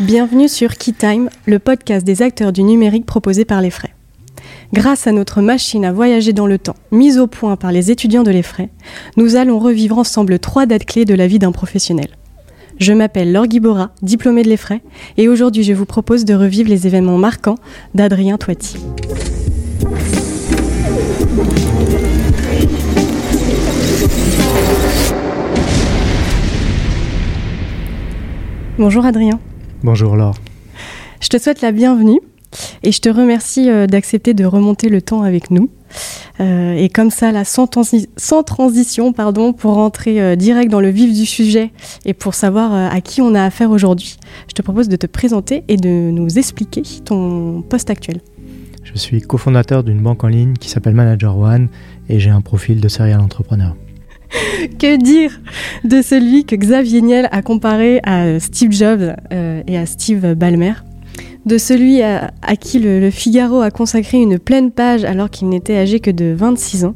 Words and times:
Bienvenue 0.00 0.48
sur 0.48 0.76
KeyTime, 0.76 1.28
le 1.46 1.58
podcast 1.58 2.04
des 2.04 2.22
acteurs 2.22 2.52
du 2.52 2.62
numérique 2.62 3.06
proposé 3.06 3.44
par 3.44 3.60
les 3.60 3.70
frais. 3.70 3.94
Grâce 4.72 5.06
à 5.06 5.12
notre 5.12 5.40
machine 5.40 5.84
à 5.84 5.92
voyager 5.92 6.32
dans 6.32 6.46
le 6.46 6.58
temps, 6.58 6.74
mise 6.90 7.18
au 7.18 7.26
point 7.26 7.56
par 7.56 7.70
les 7.70 7.90
étudiants 7.90 8.22
de 8.22 8.30
l'EFRAY, 8.30 8.70
nous 9.16 9.36
allons 9.36 9.58
revivre 9.58 9.98
ensemble 9.98 10.38
trois 10.38 10.66
dates 10.66 10.86
clés 10.86 11.04
de 11.04 11.14
la 11.14 11.26
vie 11.26 11.38
d'un 11.38 11.52
professionnel. 11.52 12.08
Je 12.78 12.92
m'appelle 12.92 13.32
Laure 13.32 13.46
Guibora, 13.46 13.90
diplômée 14.02 14.42
de 14.42 14.48
l'EFRAY, 14.48 14.80
et 15.16 15.28
aujourd'hui 15.28 15.62
je 15.62 15.72
vous 15.72 15.86
propose 15.86 16.24
de 16.24 16.34
revivre 16.34 16.70
les 16.70 16.86
événements 16.86 17.18
marquants 17.18 17.58
d'Adrien 17.94 18.38
Toiti. 18.38 18.76
Bonjour 28.78 29.04
Adrien. 29.04 29.38
Bonjour 29.82 30.16
Laure. 30.16 30.34
Je 31.20 31.28
te 31.28 31.38
souhaite 31.38 31.60
la 31.60 31.72
bienvenue 31.72 32.20
et 32.82 32.90
je 32.90 33.00
te 33.02 33.10
remercie 33.10 33.68
euh, 33.68 33.86
d'accepter 33.86 34.32
de 34.32 34.46
remonter 34.46 34.88
le 34.88 35.02
temps 35.02 35.22
avec 35.22 35.50
nous. 35.50 35.68
Euh, 36.40 36.72
et 36.72 36.88
comme 36.88 37.10
ça, 37.10 37.32
là, 37.32 37.44
sans, 37.44 37.66
transition, 37.66 39.12
pardon, 39.12 39.52
pour 39.52 39.74
rentrer 39.74 40.22
euh, 40.22 40.36
direct 40.36 40.70
dans 40.70 40.80
le 40.80 40.88
vif 40.88 41.12
du 41.12 41.26
sujet 41.26 41.70
et 42.06 42.14
pour 42.14 42.32
savoir 42.32 42.72
à 42.72 43.00
qui 43.02 43.20
on 43.20 43.34
a 43.34 43.44
affaire 43.44 43.70
aujourd'hui, 43.70 44.16
je 44.48 44.54
te 44.54 44.62
propose 44.62 44.88
de 44.88 44.96
te 44.96 45.06
présenter 45.06 45.64
et 45.68 45.76
de 45.76 46.10
nous 46.10 46.38
expliquer 46.38 46.82
ton 47.04 47.60
poste 47.60 47.90
actuel. 47.90 48.22
Je 48.84 48.98
suis 48.98 49.20
cofondateur 49.20 49.84
d'une 49.84 50.00
banque 50.00 50.24
en 50.24 50.28
ligne 50.28 50.54
qui 50.54 50.70
s'appelle 50.70 50.94
Manager 50.94 51.36
One 51.36 51.68
et 52.08 52.20
j'ai 52.20 52.30
un 52.30 52.40
profil 52.40 52.80
de 52.80 52.88
serial 52.88 53.20
entrepreneur. 53.20 53.76
que 54.78 54.96
dire 54.96 55.40
de 55.84 56.02
celui 56.02 56.44
que 56.44 56.56
Xavier 56.56 57.02
Niel 57.02 57.28
a 57.32 57.42
comparé 57.42 58.00
à 58.04 58.38
Steve 58.40 58.72
Jobs 58.72 59.14
et 59.30 59.78
à 59.78 59.86
Steve 59.86 60.34
Ballmer? 60.34 60.74
De 61.44 61.58
celui 61.58 62.02
à, 62.02 62.30
qui 62.60 62.78
le, 62.78 63.10
Figaro 63.10 63.62
a 63.62 63.72
consacré 63.72 64.18
une 64.18 64.38
pleine 64.38 64.70
page 64.70 65.04
alors 65.04 65.28
qu'il 65.28 65.48
n'était 65.48 65.76
âgé 65.76 65.98
que 65.98 66.12
de 66.12 66.32
26 66.36 66.84
ans? 66.84 66.94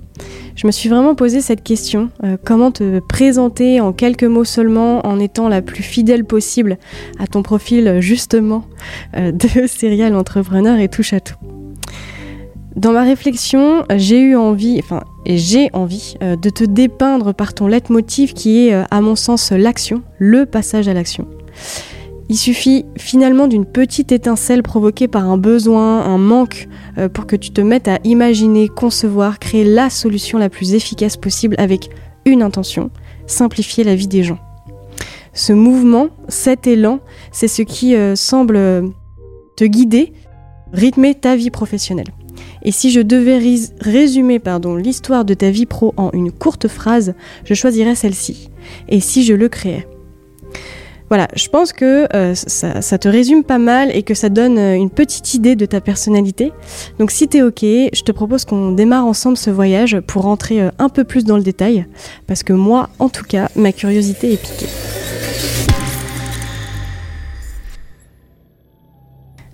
Je 0.55 0.67
me 0.69 0.73
suis 0.73 0.89
vraiment 0.89 1.17
posé 1.17 1.41
cette 1.41 1.65
question, 1.65 2.11
euh, 2.23 2.37
comment 2.43 2.71
te 2.71 3.01
présenter 3.01 3.81
en 3.81 3.93
quelques 3.93 4.25
mots 4.25 4.45
seulement 4.45 5.05
en 5.05 5.19
étant 5.19 5.49
la 5.49 5.63
plus 5.63 5.83
fidèle 5.83 6.25
possible 6.25 6.79
à 7.19 7.27
ton 7.27 7.43
profil 7.43 7.99
justement 8.01 8.65
euh, 9.17 9.33
de 9.33 9.67
serial 9.67 10.15
entrepreneur 10.15 10.79
et 10.79 10.89
touche 10.89 11.13
à 11.13 11.21
tout? 11.21 11.37
Dans 12.77 12.93
ma 12.93 13.03
réflexion, 13.03 13.85
j'ai 13.97 14.21
eu 14.21 14.37
envie, 14.37 14.79
enfin, 14.83 15.01
et 15.25 15.39
j'ai 15.39 15.71
envie 15.73 16.15
euh, 16.23 16.37
de 16.37 16.51
te 16.51 16.63
dépeindre 16.63 17.35
par 17.35 17.55
ton 17.55 17.67
leitmotiv 17.67 18.35
qui 18.35 18.69
est, 18.69 18.75
à 18.91 19.01
mon 19.01 19.17
sens, 19.17 19.51
l'action, 19.51 20.03
le 20.19 20.45
passage 20.47 20.87
à 20.87 20.95
l'action. 20.95 21.27
Il 22.29 22.37
suffit 22.37 22.85
finalement 22.97 23.47
d'une 23.47 23.65
petite 23.65 24.11
étincelle 24.11 24.63
provoquée 24.63 25.07
par 25.07 25.31
un 25.31 25.39
besoin, 25.39 26.03
un 26.03 26.19
manque, 26.19 26.69
euh, 26.99 27.09
pour 27.09 27.27
que 27.27 27.37
tu 27.37 27.51
te 27.51 27.61
mettes 27.61 27.87
à 27.87 27.99
imaginer, 28.03 28.69
concevoir, 28.69 29.39
créer 29.39 29.65
la 29.65 29.91
solution 29.91 30.39
la 30.39 30.49
plus 30.49 30.75
efficace 30.75 31.17
possible 31.17 31.55
avec 31.59 31.89
une 32.25 32.43
intention, 32.43 32.91
simplifier 33.27 33.85
la 33.85 33.95
vie 33.95 34.09
des 34.09 34.25
gens. 34.25 34.39
Ce 35.35 35.53
mouvement, 35.53 36.09
cet 36.29 36.67
élan, 36.67 36.99
c'est 37.31 37.49
ce 37.49 37.63
qui 37.63 37.95
euh, 37.95 38.17
semble 38.17 38.59
te 39.57 39.65
guider, 39.65 40.13
rythmer 40.73 41.15
ta 41.15 41.37
vie 41.37 41.51
professionnelle. 41.51 42.16
Et 42.67 42.73
si 42.73 42.91
je 42.91 43.01
devais 43.01 43.39
résumer 43.81 44.41
l'histoire 44.79 45.25
de 45.25 45.35
ta 45.35 45.51
vie 45.51 45.67
pro 45.67 45.95
en 45.97 46.11
une 46.13 46.33
courte 46.33 46.67
phrase, 46.67 47.15
je 47.45 47.55
choisirais 47.55 47.95
celle-ci. 47.95 48.51
Et 48.89 49.01
si 49.01 49.23
je 49.23 49.35
le 49.35 49.49
créais? 49.49 49.87
Voilà, 51.09 51.29
je 51.37 51.49
pense 51.49 51.73
que 51.73 52.13
euh, 52.17 52.35
ça, 52.35 52.99
te 52.99 53.09
résume 53.09 53.45
pas 53.45 53.59
mal 53.59 53.95
et 53.95 54.03
que 54.03 54.15
ça 54.15 54.29
donne 54.29 54.59
euh, 54.59 54.75
une 54.75 54.91
petite 54.91 55.35
idée 55.35 55.55
de 55.55 55.65
ta 55.65 55.81
personnalité. 55.81 56.53
Donc 56.99 57.13
si 57.13 57.29
t'es 57.29 57.43
ok, 57.43 57.61
je 57.63 58.03
te 58.03 58.11
propose 58.11 58.45
qu'on 58.45 58.73
démarre 58.73 59.07
ensemble 59.07 59.37
ce 59.37 59.51
voyage 59.51 60.01
pour 60.01 60.23
rentrer 60.23 60.61
euh, 60.61 60.71
un 60.81 60.89
peu 60.89 61.05
plus 61.05 61.25
dans 61.25 61.37
le 61.37 61.45
détail, 61.45 61.87
parce 62.27 62.43
que 62.43 62.53
moi, 62.53 62.91
en 62.99 63.09
tout 63.09 63.25
cas, 63.25 63.49
ma 63.55 63.71
curiosité 63.71 64.33
est 64.33 64.43
piquée. 64.43 64.67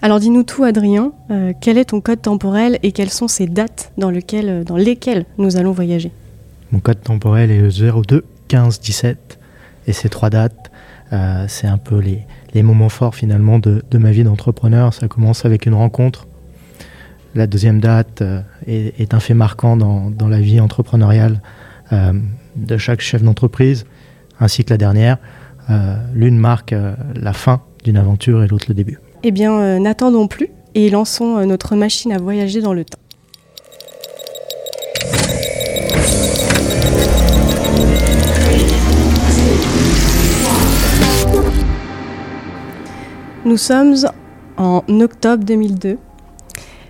Alors 0.02 0.18
dis-nous 0.18 0.42
tout, 0.42 0.64
Adrien. 0.64 1.12
quel 1.60 1.78
est 1.78 1.86
ton 1.86 2.00
code 2.00 2.20
temporel 2.20 2.78
et 2.82 2.92
quelles 2.92 3.10
sont 3.10 3.28
ces 3.28 3.46
dates 3.46 3.92
dans, 3.96 4.10
dans 4.10 4.76
lesquelles 4.76 5.24
nous 5.38 5.56
allons 5.56 5.72
voyager 5.72 6.10
Mon 6.72 6.80
code 6.80 7.00
temporel 7.02 7.50
est 7.50 7.80
02 7.80 8.24
15 8.48 8.80
17 8.80 9.38
et 9.86 9.92
ces 9.92 10.08
trois 10.08 10.28
dates 10.28 10.72
euh, 11.12 11.44
c'est 11.46 11.66
un 11.66 11.78
peu 11.78 11.98
les, 11.98 12.62
moments 12.62 12.88
forts 12.88 13.14
finalement 13.14 13.58
de, 13.58 13.82
ma 13.98 14.10
vie 14.10 14.24
d'entrepreneur. 14.24 14.94
Ça 14.94 15.08
commence 15.08 15.44
avec 15.44 15.66
une 15.66 15.74
rencontre. 15.74 16.26
La 17.34 17.46
deuxième 17.46 17.80
date 17.80 18.22
euh, 18.22 18.40
est, 18.66 19.14
un 19.14 19.20
fait 19.20 19.34
marquant 19.34 19.76
dans, 19.76 20.28
la 20.28 20.40
vie 20.40 20.60
entrepreneuriale 20.60 21.40
euh, 21.92 22.12
de 22.56 22.76
chaque 22.76 23.00
chef 23.00 23.22
d'entreprise, 23.22 23.84
ainsi 24.40 24.64
que 24.64 24.70
la 24.70 24.78
dernière. 24.78 25.18
L'une 26.12 26.38
marque 26.38 26.74
la 27.14 27.32
fin 27.32 27.62
d'une 27.84 27.96
aventure 27.96 28.42
et 28.42 28.48
l'autre 28.48 28.66
le 28.68 28.74
début. 28.74 28.98
Eh 29.24 29.30
bien, 29.30 29.78
n'attendons 29.78 30.26
plus 30.26 30.48
et 30.74 30.90
lançons 30.90 31.46
notre 31.46 31.76
machine 31.76 32.12
à 32.12 32.18
voyager 32.18 32.60
dans 32.60 32.74
le 32.74 32.84
temps. 32.84 32.98
Nous 43.44 43.56
sommes 43.56 43.94
en 44.56 44.82
octobre 45.00 45.44
2002. 45.44 45.98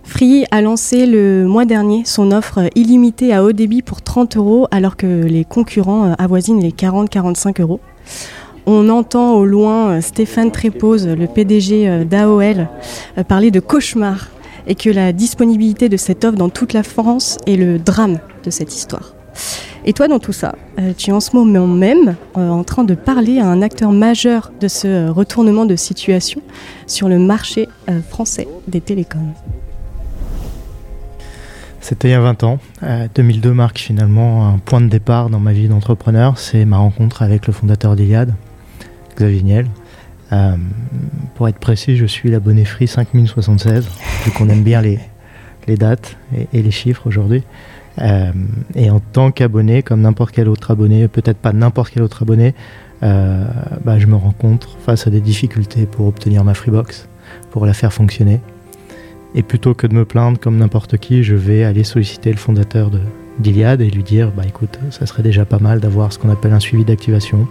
Free 0.05 0.45
a 0.51 0.61
lancé 0.61 1.07
le 1.07 1.47
mois 1.47 1.65
dernier 1.65 2.05
son 2.05 2.31
offre 2.31 2.69
illimitée 2.75 3.33
à 3.33 3.43
haut 3.43 3.53
débit 3.53 3.81
pour 3.81 4.03
30 4.03 4.37
euros 4.37 4.69
alors 4.71 4.97
que 4.97 5.07
les 5.07 5.45
concurrents 5.47 6.05
euh, 6.05 6.15
avoisinent 6.19 6.61
les 6.61 6.71
40-45 6.71 7.63
euros. 7.63 7.81
On 8.67 8.89
entend 8.89 9.35
au 9.35 9.45
loin 9.45 9.91
euh, 9.91 10.01
Stéphane 10.01 10.51
Trépose, 10.51 11.07
le 11.07 11.27
PDG 11.27 11.89
euh, 11.89 12.05
d'AOL, 12.05 12.69
parler 13.29 13.51
de 13.51 13.61
cauchemar 13.61 14.29
et 14.67 14.75
que 14.75 14.91
la 14.91 15.13
disponibilité 15.13 15.89
de 15.89 15.97
cette 15.97 16.25
offre 16.25 16.39
dans 16.39 16.49
toute 16.49 16.73
la 16.73 16.83
France 16.83 17.39
est 17.47 17.57
le 17.57 17.79
drame 17.79 18.19
de 18.45 18.51
cette 18.51 18.75
histoire. 18.75 19.15
Et 19.85 19.93
toi, 19.93 20.07
dans 20.07 20.21
tout 20.21 20.33
ça, 20.33 20.55
euh, 20.79 20.93
tu 20.97 21.11
es 21.11 21.13
en 21.13 21.21
ce 21.21 21.35
moment 21.35 21.67
même 21.67 22.15
euh, 22.37 22.49
en 22.49 22.63
train 22.63 22.85
de 22.85 22.95
parler 22.95 23.41
à 23.41 23.49
un 23.49 23.63
acteur 23.63 23.91
majeur 23.91 24.53
de 24.61 24.69
ce 24.69 24.87
euh, 24.87 25.13
retournement 25.13 25.67
de 25.67 25.75
situation 25.75 26.41
sur 26.87 27.09
le 27.09 27.19
marché 27.19 27.69
français 28.09 28.47
des 28.69 28.81
télécoms. 28.81 29.33
C'était 31.81 32.09
il 32.09 32.11
y 32.13 32.15
a 32.15 32.21
20 32.21 32.45
ans. 32.45 32.59
2002 33.15 33.53
marque 33.53 33.79
finalement 33.79 34.47
un 34.47 34.59
point 34.59 34.81
de 34.81 34.87
départ 34.87 35.31
dans 35.31 35.41
ma 35.41 35.53
vie 35.53 35.69
d'entrepreneur. 35.69 36.39
C'est 36.39 36.65
ma 36.65 36.79
rencontre 36.79 37.23
avec 37.23 37.49
le 37.49 37.53
fondateur 37.53 37.97
d'Iliad, 37.97 38.35
Xavier 39.23 39.43
Niel. 39.43 39.67
pour 41.35 41.49
être 41.49 41.59
précis, 41.59 41.97
je 41.97 42.07
suis 42.07 42.31
l'abonné 42.31 42.65
Free 42.65 42.89
5076, 42.89 43.89
vu 44.25 44.31
qu'on 44.33 44.49
aime 44.49 44.63
bien 44.63 44.81
les, 44.81 44.99
les 45.69 45.77
dates 45.77 46.17
et 46.53 46.63
les 46.63 46.71
chiffres 46.71 47.07
aujourd'hui. 47.07 47.45
Euh, 48.01 48.33
et 48.75 48.91
en 48.91 49.01
tant 49.01 49.31
qu'abonné, 49.31 49.83
comme 49.83 50.01
n'importe 50.01 50.35
quel 50.35 50.49
autre 50.49 50.71
abonné, 50.71 51.09
peut-être 51.09 51.39
pas 51.39 51.53
n'importe 51.53 51.93
quel 51.93 52.03
autre 52.03 52.23
abonné, 52.23 52.55
euh, 53.03 53.45
bah, 53.85 53.99
je 53.99 54.07
me 54.07 54.17
rencontre 54.17 54.77
face 54.85 55.07
à 55.07 55.11
des 55.11 55.21
difficultés 55.21 55.87
pour 55.87 56.07
obtenir 56.07 56.45
ma 56.45 56.55
Freebox, 56.55 57.09
pour 57.51 57.67
la 57.67 57.75
faire 57.75 57.93
fonctionner. 57.93 58.41
Et 59.35 59.43
plutôt 59.43 59.75
que 59.75 59.87
de 59.87 59.95
me 59.95 60.05
plaindre 60.05 60.39
comme 60.39 60.59
n'importe 60.59 60.99
qui, 60.99 61.23
je 61.23 61.35
vais 61.35 61.65
aller 61.65 61.85
solliciter 61.85 62.31
le 62.31 62.39
fondateur 62.39 62.91
d'Iliad 63.39 63.81
et 63.81 63.91
lui 63.91 64.03
dire 64.03 64.31
bah 64.37 64.43
écoute, 64.47 64.79
ça 64.91 65.07
serait 65.07 65.23
déjà 65.23 65.45
pas 65.45 65.59
mal 65.59 65.81
d'avoir 65.81 66.13
ce 66.13 66.19
qu'on 66.19 66.31
appelle 66.31 66.53
un 66.53 66.61
suivi 66.61 66.85
d'activation, 66.85 67.47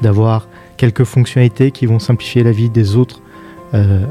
d'avoir 0.00 0.48
quelques 0.78 1.04
fonctionnalités 1.04 1.70
qui 1.70 1.84
vont 1.84 1.98
simplifier 1.98 2.42
la 2.42 2.52
vie 2.52 2.70
des 2.70 2.96
autres 2.96 3.20
euh, 3.74 4.06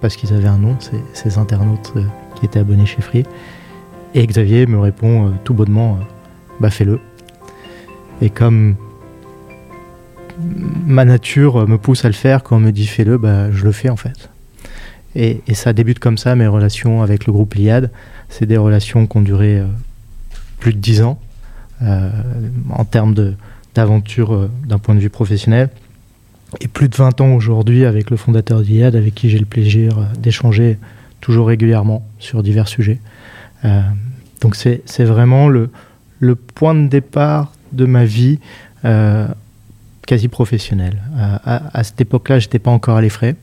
parce 0.00 0.16
qu'ils 0.16 0.32
avaient 0.32 0.48
un 0.48 0.58
nom, 0.58 0.76
ces, 1.12 1.38
internautes 1.38 1.92
euh, 1.96 2.04
qui 2.36 2.44
étaient 2.44 2.58
abonnés 2.58 2.86
chez 2.86 3.00
Free. 3.00 3.24
Et 4.14 4.26
Xavier 4.26 4.66
me 4.66 4.78
répond 4.78 5.28
euh, 5.28 5.30
tout 5.44 5.54
bonnement 5.54 5.96
euh, 5.96 6.04
Bah 6.60 6.70
fais-le. 6.70 7.00
Et 8.20 8.30
comme 8.30 8.76
ma 10.86 11.04
nature 11.04 11.66
me 11.68 11.78
pousse 11.78 12.04
à 12.04 12.08
le 12.08 12.14
faire, 12.14 12.42
quand 12.42 12.56
on 12.56 12.60
me 12.60 12.72
dit 12.72 12.86
fais-le, 12.86 13.18
bah, 13.18 13.50
je 13.50 13.64
le 13.64 13.72
fais 13.72 13.88
en 13.88 13.96
fait. 13.96 14.28
Et, 15.16 15.40
ça 15.54 15.72
débute 15.72 16.00
comme 16.00 16.18
ça, 16.18 16.34
mes 16.34 16.46
relations 16.46 17.02
avec 17.02 17.26
le 17.26 17.32
groupe 17.32 17.54
Liad. 17.54 17.90
C'est 18.28 18.46
des 18.46 18.56
relations 18.56 19.06
qui 19.06 19.16
ont 19.16 19.22
duré 19.22 19.62
plus 20.58 20.72
de 20.72 20.78
10 20.78 21.02
ans 21.02 21.20
en 21.80 22.84
termes 22.84 23.14
d'aventure 23.74 24.48
d'un 24.66 24.78
point 24.78 24.94
de 24.94 25.00
vue 25.00 25.10
professionnel. 25.10 25.70
Et 26.60 26.68
plus 26.68 26.88
de 26.88 26.96
20 26.96 27.20
ans 27.20 27.34
aujourd'hui 27.34 27.84
avec 27.84 28.10
le 28.10 28.16
fondateur 28.16 28.62
d'Iliad, 28.62 28.94
avec 28.94 29.14
qui 29.14 29.30
j'ai 29.30 29.38
le 29.38 29.44
plaisir 29.44 29.98
d'échanger 30.18 30.78
toujours 31.20 31.48
régulièrement 31.48 32.06
sur 32.18 32.42
divers 32.42 32.68
sujets. 32.68 33.00
Euh, 33.64 33.80
donc 34.40 34.56
c'est 34.56 35.04
vraiment 35.04 35.48
le, 35.48 35.70
le, 36.20 36.34
point 36.34 36.74
de 36.74 36.86
départ 36.86 37.52
de 37.72 37.86
ma 37.86 38.04
vie 38.04 38.38
euh, 38.84 39.26
quasi 40.06 40.28
professionnel. 40.28 41.00
à, 41.16 41.82
cette 41.82 42.00
époque-là, 42.00 42.38
j'étais 42.38 42.58
pas 42.58 42.70
encore 42.70 42.98
à 42.98 43.00
l'effray. 43.00 43.36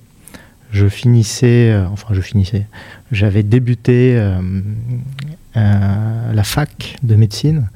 Je 0.72 0.88
finissais, 0.88 1.76
enfin 1.92 2.14
je 2.14 2.22
finissais, 2.22 2.68
j'avais 3.12 3.44
débuté 3.44 4.16
la 5.56 6.44
fac 6.44 6.98
de 7.02 7.16
médecine. 7.16 7.68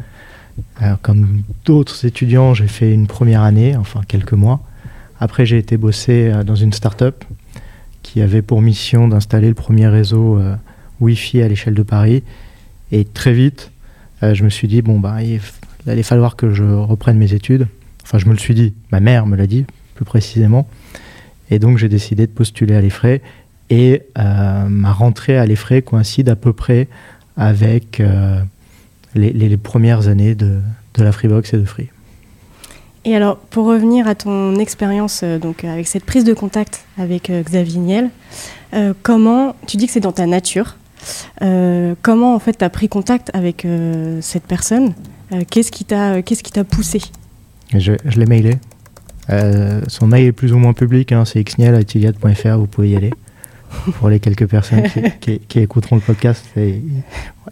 Comme 1.01 1.41
d'autres 1.65 2.05
étudiants, 2.05 2.53
j'ai 2.53 2.67
fait 2.67 2.93
une 2.93 3.07
première 3.07 3.41
année, 3.41 3.75
enfin 3.75 4.01
quelques 4.07 4.33
mois. 4.33 4.61
Après, 5.19 5.45
j'ai 5.45 5.57
été 5.57 5.77
bosser 5.77 6.31
dans 6.45 6.55
une 6.55 6.73
start-up 6.73 7.23
qui 8.03 8.21
avait 8.21 8.41
pour 8.41 8.61
mission 8.61 9.07
d'installer 9.07 9.47
le 9.47 9.53
premier 9.53 9.87
réseau 9.87 10.39
Wi-Fi 10.99 11.41
à 11.41 11.47
l'échelle 11.47 11.73
de 11.73 11.83
Paris. 11.83 12.23
Et 12.91 13.05
très 13.05 13.33
vite, 13.33 13.71
je 14.21 14.43
me 14.43 14.49
suis 14.49 14.67
dit, 14.67 14.81
bon, 14.81 14.99
bah, 14.99 15.23
il 15.23 15.39
allait 15.87 16.03
falloir 16.03 16.35
que 16.35 16.53
je 16.53 16.63
reprenne 16.63 17.17
mes 17.17 17.33
études. 17.33 17.67
Enfin, 18.03 18.17
je 18.17 18.25
me 18.25 18.31
le 18.31 18.37
suis 18.37 18.53
dit, 18.53 18.73
ma 18.91 18.99
mère 18.99 19.25
me 19.25 19.35
l'a 19.35 19.47
dit 19.47 19.65
plus 19.95 20.05
précisément. 20.05 20.67
Et 21.49 21.59
donc, 21.59 21.77
j'ai 21.77 21.89
décidé 21.89 22.27
de 22.27 22.31
postuler 22.31 22.75
à 22.75 22.81
l'EFRAY. 22.81 23.21
Et 23.69 24.03
euh, 24.17 24.67
ma 24.67 24.91
rentrée 24.91 25.37
à 25.37 25.45
l'EFRAY 25.45 25.81
coïncide 25.81 26.29
à 26.29 26.35
peu 26.35 26.53
près 26.53 26.87
avec 27.37 28.01
euh, 29.17 29.31
les, 29.33 29.57
premières 29.57 30.07
années 30.07 30.35
de, 30.35 30.59
la 30.97 31.11
Freebox 31.11 31.53
et 31.53 31.57
de 31.57 31.65
Free. 31.65 31.89
Et 33.03 33.15
alors, 33.15 33.37
pour 33.37 33.65
revenir 33.65 34.07
à 34.07 34.15
ton 34.15 34.55
expérience 34.55 35.21
euh, 35.23 35.37
donc 35.37 35.63
avec 35.63 35.87
cette 35.87 36.05
prise 36.05 36.23
de 36.23 36.33
contact 36.33 36.85
avec 36.97 37.31
Xavier 37.31 37.79
Niel, 37.79 38.09
comment 39.03 39.55
tu 39.67 39.77
dis 39.77 39.87
que 39.87 39.93
c'est 39.93 39.99
dans 40.01 40.11
ta 40.11 40.25
nature 40.25 40.75
Comment 41.39 42.35
en 42.35 42.39
fait 42.39 42.57
tu 42.57 42.65
as 42.65 42.69
pris 42.69 42.89
contact 42.89 43.31
avec 43.33 43.65
cette 44.21 44.43
personne 44.43 44.93
euh, 45.31 45.41
qu'est-ce 45.49 45.71
qui 45.71 45.85
t'a 45.85 46.21
qu'est-ce 46.21 46.43
qui 46.43 46.51
t'a 46.51 46.63
poussé? 46.63 47.01
Je, 47.73 47.93
je 48.05 48.19
l'ai 48.19 48.25
mailé. 48.25 48.57
Euh, 49.31 49.81
son 49.87 50.07
mail 50.07 50.27
est 50.27 50.31
plus 50.31 50.53
ou 50.53 50.57
moins 50.57 50.73
public, 50.73 51.11
hein, 51.11 51.25
c'est 51.25 51.43
xniel.fr, 51.43 52.57
vous 52.57 52.67
pouvez 52.67 52.89
y 52.89 52.95
aller. 52.95 53.11
Pour 53.99 54.09
les 54.09 54.19
quelques 54.19 54.47
personnes 54.47 54.83
qui, 55.19 55.39
qui, 55.47 55.59
écouteront 55.59 55.95
le 55.95 56.01
podcast, 56.01 56.45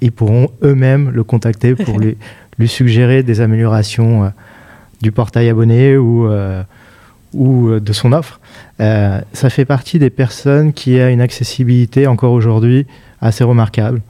ils 0.02 0.12
pourront 0.12 0.50
eux-mêmes 0.62 1.10
le 1.10 1.24
contacter 1.24 1.76
pour 1.76 2.00
lui, 2.00 2.18
lui 2.58 2.68
suggérer 2.68 3.24
des 3.24 3.42
améliorations 3.42 4.26
euh, 4.26 4.30
du 5.02 5.12
portail 5.12 5.50
abonné 5.50 5.98
ou, 5.98 6.30
ou 7.34 7.80
de 7.80 7.94
son 7.94 8.14
offre. 8.14 8.40
ça 8.80 9.50
fait 9.50 9.66
partie 9.66 10.00
des 10.00 10.10
personnes 10.10 10.72
qui 10.72 10.98
a 10.98 11.10
une 11.10 11.20
accessibilité 11.20 12.08
encore 12.08 12.32
aujourd'hui 12.32 12.88
assez 13.20 13.44
remarquable. 13.44 14.02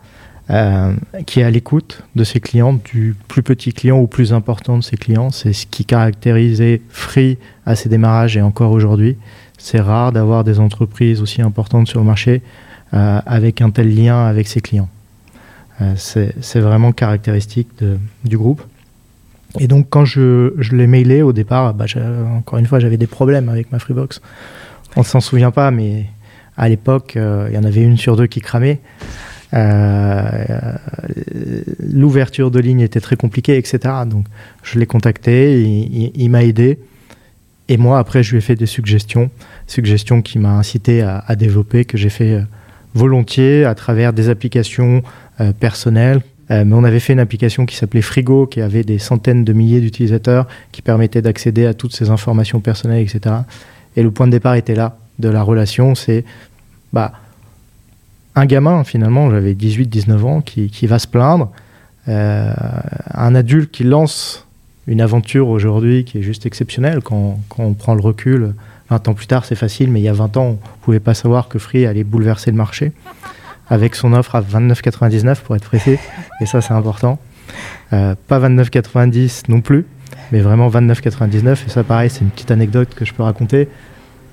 Euh, 0.49 0.93
qui 1.25 1.39
est 1.39 1.43
à 1.43 1.49
l'écoute 1.49 2.03
de 2.17 2.25
ses 2.25 2.41
clients, 2.41 2.73
du 2.73 3.15
plus 3.29 3.43
petit 3.43 3.71
client 3.71 3.97
au 3.97 4.07
plus 4.07 4.33
important 4.33 4.77
de 4.77 4.83
ses 4.83 4.97
clients. 4.97 5.29
C'est 5.29 5.53
ce 5.53 5.65
qui 5.65 5.85
caractérisait 5.85 6.81
Free 6.89 7.37
à 7.65 7.75
ses 7.77 7.87
démarrages 7.87 8.35
et 8.35 8.41
encore 8.41 8.71
aujourd'hui. 8.71 9.15
C'est 9.63 9.79
rare 9.79 10.11
d'avoir 10.11 10.43
des 10.43 10.59
entreprises 10.59 11.21
aussi 11.21 11.41
importantes 11.41 11.87
sur 11.87 12.01
le 12.01 12.05
marché 12.05 12.41
euh, 12.93 13.21
avec 13.25 13.61
un 13.61 13.69
tel 13.69 13.95
lien 13.95 14.25
avec 14.25 14.49
ses 14.49 14.59
clients. 14.59 14.89
Euh, 15.79 15.93
c'est 15.95 16.59
vraiment 16.59 16.91
caractéristique 16.91 17.69
du 18.25 18.37
groupe. 18.37 18.61
Et 19.61 19.69
donc 19.69 19.87
quand 19.89 20.03
je, 20.03 20.53
l'ai 20.75 20.85
mailé 20.85 21.21
au 21.21 21.31
départ, 21.31 21.73
bah, 21.73 21.85
encore 22.35 22.59
une 22.59 22.65
fois 22.65 22.81
j'avais 22.81 22.97
des 22.97 23.07
problèmes 23.07 23.47
avec 23.47 23.71
ma 23.71 23.79
Freebox. 23.79 24.21
On 24.97 24.99
ne 24.99 25.05
s'en 25.05 25.21
souvient 25.21 25.51
pas, 25.51 25.71
mais 25.71 26.07
à 26.57 26.67
l'époque, 26.67 27.13
il 27.15 27.55
y 27.55 27.57
en 27.57 27.63
avait 27.63 27.83
une 27.83 27.95
sur 27.95 28.17
deux 28.17 28.27
qui 28.27 28.41
cramait. 28.41 28.81
Euh, 29.53 30.75
l'ouverture 31.79 32.51
de 32.51 32.59
ligne 32.59 32.81
était 32.81 32.99
très 32.99 33.15
compliquée, 33.15 33.57
etc. 33.57 33.79
Donc 34.05 34.25
je 34.61 34.77
l'ai 34.77 34.85
contacté, 34.85 35.61
il, 35.63 36.29
m'a 36.29 36.43
aidé. 36.43 36.79
Et 37.69 37.77
moi, 37.77 37.99
après, 37.99 38.23
je 38.23 38.31
lui 38.31 38.37
ai 38.39 38.41
fait 38.41 38.55
des 38.55 38.65
suggestions, 38.65 39.29
suggestions 39.67 40.21
qui 40.21 40.37
m'a 40.39 40.51
incité 40.51 41.01
à, 41.01 41.35
développer, 41.35 41.85
que 41.85 41.97
j'ai 41.97 42.09
fait 42.09 42.33
euh, 42.33 42.41
volontiers 42.93 43.65
à 43.65 43.73
travers 43.73 44.13
des 44.13 44.29
applications 44.29 45.01
euh, 45.39 45.53
personnelles. 45.53 46.21
mais 46.49 46.73
on 46.73 46.83
avait 46.83 46.99
fait 46.99 47.13
une 47.13 47.21
application 47.21 47.65
qui 47.65 47.75
s'appelait 47.75 48.01
Frigo, 48.01 48.45
qui 48.45 48.61
avait 48.61 48.83
des 48.83 48.99
centaines 48.99 49.43
de 49.43 49.53
milliers 49.53 49.81
d'utilisateurs, 49.81 50.47
qui 50.71 50.81
permettait 50.81 51.21
d'accéder 51.21 51.65
à 51.65 51.73
toutes 51.73 51.95
ces 51.95 52.09
informations 52.09 52.59
personnelles, 52.59 53.01
etc. 53.01 53.35
Et 53.95 54.03
le 54.03 54.11
point 54.11 54.27
de 54.27 54.31
départ 54.31 54.55
était 54.55 54.75
là, 54.75 54.97
de 55.19 55.29
la 55.29 55.41
relation, 55.41 55.95
c'est 55.95 56.25
bah, 56.91 57.13
un 58.35 58.45
gamin, 58.45 58.83
finalement, 58.83 59.29
j'avais 59.29 59.53
18-19 59.53 60.23
ans, 60.23 60.41
qui, 60.41 60.87
va 60.87 60.99
se 60.99 61.07
plaindre, 61.07 61.51
euh, 62.07 62.53
un 63.13 63.35
adulte 63.35 63.71
qui 63.71 63.83
lance 63.83 64.47
une 64.87 65.01
aventure 65.01 65.47
aujourd'hui 65.49 66.03
qui 66.03 66.17
est 66.17 66.21
juste 66.21 66.45
exceptionnelle 66.45 67.01
quand, 67.01 67.39
on 67.57 67.73
prend 67.73 67.95
le 67.95 68.01
recul. 68.01 68.53
20 68.89 69.07
ans 69.07 69.13
plus 69.13 69.27
tard, 69.27 69.45
c'est 69.45 69.55
facile, 69.55 69.89
mais 69.89 70.01
il 70.01 70.03
y 70.03 70.09
a 70.09 70.13
20 70.13 70.37
ans, 70.37 70.45
on 70.45 70.51
ne 70.51 70.57
pouvait 70.81 70.99
pas 70.99 71.13
savoir 71.13 71.47
que 71.47 71.57
Free 71.57 71.85
allait 71.85 72.03
bouleverser 72.03 72.51
le 72.51 72.57
marché 72.57 72.91
avec 73.69 73.95
son 73.95 74.13
offre 74.13 74.35
à 74.35 74.41
29,99 74.41 75.41
pour 75.41 75.55
être 75.55 75.63
précis, 75.63 75.97
et 76.41 76.45
ça 76.45 76.61
c'est 76.61 76.73
important. 76.73 77.17
Euh, 77.93 78.15
pas 78.27 78.39
29,90 78.39 79.43
non 79.47 79.61
plus, 79.61 79.85
mais 80.31 80.41
vraiment 80.41 80.69
29,99. 80.69 81.65
Et 81.65 81.69
ça, 81.69 81.83
pareil, 81.83 82.09
c'est 82.09 82.21
une 82.21 82.29
petite 82.29 82.51
anecdote 82.51 82.93
que 82.93 83.05
je 83.05 83.13
peux 83.13 83.23
raconter. 83.23 83.69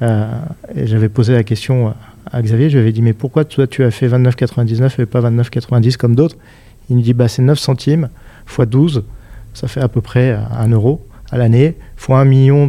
Euh, 0.02 0.28
j'avais 0.74 1.08
posé 1.08 1.32
la 1.32 1.44
question 1.44 1.94
à 2.30 2.42
Xavier, 2.42 2.70
je 2.70 2.74
lui 2.74 2.82
avais 2.82 2.92
dit 2.92 3.02
mais 3.02 3.12
pourquoi 3.12 3.44
toi 3.44 3.66
tu 3.66 3.84
as 3.84 3.90
fait 3.90 4.08
29,99 4.08 5.00
et 5.00 5.06
pas 5.06 5.20
29,90 5.20 5.96
comme 5.96 6.14
d'autres? 6.14 6.36
Il 6.88 6.96
me 6.96 7.02
dit 7.02 7.14
bah 7.14 7.28
c'est 7.28 7.42
9 7.42 7.58
centimes 7.58 8.08
x 8.46 8.66
12, 8.66 9.04
ça 9.54 9.68
fait 9.68 9.80
à 9.80 9.88
peu 9.88 10.00
près 10.00 10.38
1 10.58 10.68
euro 10.68 11.06
à 11.30 11.38
l'année, 11.38 11.76
fois 11.96 12.20
1 12.20 12.24
million 12.24 12.68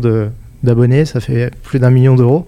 d'abonnés, 0.64 1.06
ça 1.06 1.20
fait 1.20 1.52
plus 1.64 1.80
d'un 1.80 1.90
million 1.90 2.16
d'euros. 2.16 2.46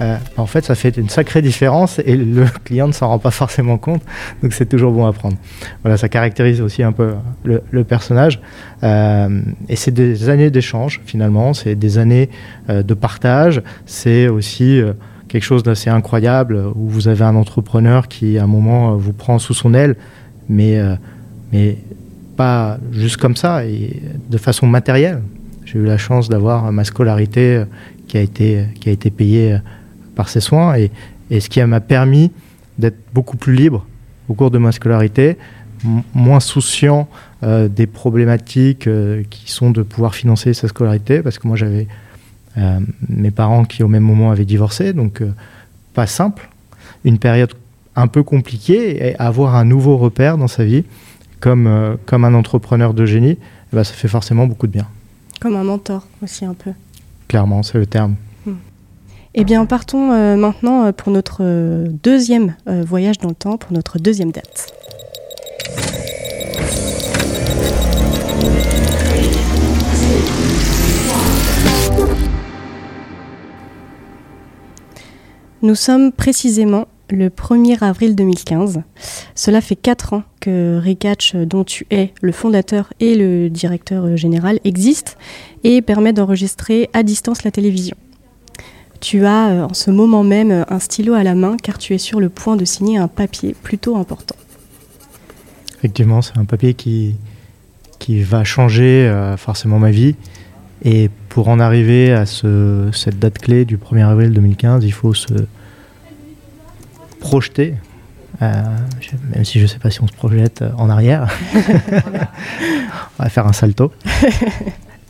Euh, 0.00 0.16
en 0.36 0.46
fait, 0.46 0.64
ça 0.64 0.74
fait 0.74 0.96
une 0.96 1.08
sacrée 1.08 1.40
différence 1.40 2.00
et 2.04 2.16
le 2.16 2.46
client 2.64 2.88
ne 2.88 2.92
s'en 2.92 3.08
rend 3.08 3.18
pas 3.18 3.30
forcément 3.30 3.78
compte, 3.78 4.02
donc 4.42 4.52
c'est 4.52 4.66
toujours 4.66 4.92
bon 4.92 5.06
à 5.06 5.12
prendre. 5.12 5.36
Voilà, 5.82 5.96
ça 5.96 6.08
caractérise 6.08 6.60
aussi 6.60 6.82
un 6.82 6.92
peu 6.92 7.14
le, 7.44 7.84
personnage. 7.84 8.40
Euh, 8.82 9.40
et 9.68 9.76
c'est 9.76 9.92
des 9.92 10.28
années 10.28 10.50
d'échange 10.50 11.00
finalement, 11.04 11.54
c'est 11.54 11.76
des 11.76 11.98
années 11.98 12.28
euh, 12.70 12.82
de 12.82 12.94
partage, 12.94 13.62
c'est 13.86 14.28
aussi 14.28 14.80
quelque 15.28 15.44
chose 15.44 15.62
d'assez 15.62 15.90
incroyable 15.90 16.60
où 16.74 16.88
vous 16.88 17.08
avez 17.08 17.24
un 17.24 17.36
entrepreneur 17.36 18.08
qui, 18.08 18.38
à 18.38 18.44
un 18.44 18.48
moment, 18.48 18.96
vous 18.96 19.12
prend 19.12 19.38
sous 19.38 19.54
son 19.54 19.74
aile, 19.74 19.96
mais, 20.48 20.80
mais 21.52 21.78
pas 22.36 22.78
juste 22.92 23.16
comme 23.16 23.36
ça, 23.36 23.64
et 23.64 24.02
de 24.28 24.38
façon 24.38 24.66
matérielle. 24.66 25.22
J'ai 25.64 25.78
eu 25.78 25.84
la 25.84 25.98
chance 25.98 26.28
d'avoir 26.28 26.70
ma 26.72 26.84
scolarité 26.84 27.56
euh, 27.56 27.64
qui 28.06 28.18
a 28.18 28.20
été, 28.20 28.66
qui 28.80 28.88
a 28.88 28.92
été 28.92 29.10
payée 29.10 29.54
euh, 29.54 29.58
par 30.14 30.28
ses 30.28 30.40
soins, 30.40 30.76
et, 30.76 30.90
et 31.30 31.40
ce 31.40 31.48
qui 31.48 31.62
m'a 31.62 31.80
permis 31.80 32.30
d'être 32.78 32.98
beaucoup 33.12 33.36
plus 33.36 33.54
libre 33.54 33.86
au 34.28 34.34
cours 34.34 34.50
de 34.50 34.58
ma 34.58 34.72
scolarité, 34.72 35.36
moins 36.14 36.40
souciant 36.40 37.08
des 37.42 37.86
problématiques 37.86 38.88
qui 39.28 39.52
sont 39.52 39.70
de 39.70 39.82
pouvoir 39.82 40.14
financer 40.14 40.54
sa 40.54 40.66
scolarité, 40.66 41.20
parce 41.20 41.38
que 41.38 41.46
moi 41.46 41.58
j'avais 41.58 41.86
euh, 42.56 42.78
mes 43.08 43.32
parents 43.32 43.64
qui 43.64 43.82
au 43.82 43.88
même 43.88 44.04
moment 44.04 44.30
avaient 44.30 44.44
divorcé, 44.44 44.92
donc 44.92 45.20
euh, 45.20 45.32
pas 45.92 46.06
simple. 46.06 46.48
Une 47.04 47.18
période 47.18 47.52
un 47.96 48.06
peu 48.06 48.22
compliquée 48.22 49.08
et 49.08 49.16
avoir 49.18 49.56
un 49.56 49.64
nouveau 49.64 49.96
repère 49.96 50.38
dans 50.38 50.48
sa 50.48 50.64
vie 50.64 50.84
comme, 51.44 51.66
euh, 51.66 51.96
comme 52.06 52.24
un 52.24 52.32
entrepreneur 52.32 52.94
de 52.94 53.04
génie, 53.04 53.36
eh 53.38 53.76
ben, 53.76 53.84
ça 53.84 53.92
fait 53.92 54.08
forcément 54.08 54.46
beaucoup 54.46 54.66
de 54.66 54.72
bien. 54.72 54.86
Comme 55.42 55.56
un 55.56 55.64
mentor 55.64 56.06
aussi 56.22 56.46
un 56.46 56.54
peu. 56.54 56.70
Clairement, 57.28 57.62
c'est 57.62 57.76
le 57.76 57.84
terme. 57.84 58.14
Hmm. 58.46 58.54
Eh 59.34 59.44
bien, 59.44 59.66
partons 59.66 60.36
maintenant 60.38 60.90
pour 60.92 61.12
notre 61.12 61.42
deuxième 62.02 62.54
voyage 62.66 63.18
dans 63.18 63.28
le 63.28 63.34
temps, 63.34 63.58
pour 63.58 63.74
notre 63.74 63.98
deuxième 63.98 64.30
date. 64.30 64.72
Nous 75.60 75.74
sommes 75.74 76.10
précisément 76.10 76.86
le 77.14 77.28
1er 77.28 77.82
avril 77.82 78.14
2015. 78.14 78.82
Cela 79.34 79.60
fait 79.60 79.76
4 79.76 80.12
ans 80.14 80.22
que 80.40 80.78
Ricatch, 80.82 81.34
dont 81.34 81.64
tu 81.64 81.86
es 81.90 82.12
le 82.20 82.32
fondateur 82.32 82.92
et 83.00 83.14
le 83.14 83.48
directeur 83.48 84.16
général, 84.16 84.60
existe 84.64 85.16
et 85.62 85.80
permet 85.82 86.12
d'enregistrer 86.12 86.90
à 86.92 87.02
distance 87.02 87.44
la 87.44 87.50
télévision. 87.50 87.96
Tu 89.00 89.24
as 89.26 89.48
euh, 89.48 89.64
en 89.64 89.74
ce 89.74 89.90
moment 89.90 90.22
même 90.22 90.64
un 90.68 90.78
stylo 90.78 91.14
à 91.14 91.22
la 91.22 91.34
main 91.34 91.56
car 91.62 91.78
tu 91.78 91.94
es 91.94 91.98
sur 91.98 92.20
le 92.20 92.28
point 92.28 92.56
de 92.56 92.64
signer 92.64 92.98
un 92.98 93.08
papier 93.08 93.54
plutôt 93.62 93.96
important. 93.96 94.36
Effectivement, 95.78 96.22
c'est 96.22 96.38
un 96.38 96.44
papier 96.44 96.74
qui, 96.74 97.16
va 98.08 98.44
changer 98.44 99.06
euh, 99.06 99.36
forcément 99.36 99.78
ma 99.78 99.90
vie 99.90 100.14
et 100.84 101.10
pour 101.30 101.48
en 101.48 101.58
arriver 101.58 102.12
à 102.12 102.26
ce, 102.26 102.90
cette 102.92 103.18
date 103.18 103.38
clé 103.38 103.64
du 103.64 103.78
1er 103.78 104.06
avril 104.06 104.32
2015, 104.32 104.84
il 104.84 104.92
faut 104.92 105.14
se 105.14 105.32
projeter, 107.24 107.74
euh, 108.42 108.62
même 109.34 109.44
si 109.44 109.58
je 109.58 109.64
ne 109.64 109.68
sais 109.68 109.78
pas 109.78 109.90
si 109.90 110.02
on 110.02 110.06
se 110.06 110.12
projette 110.12 110.62
en 110.76 110.90
arrière. 110.90 111.32
on 113.18 113.22
va 113.22 113.28
faire 113.28 113.46
un 113.46 113.52
salto. 113.52 113.92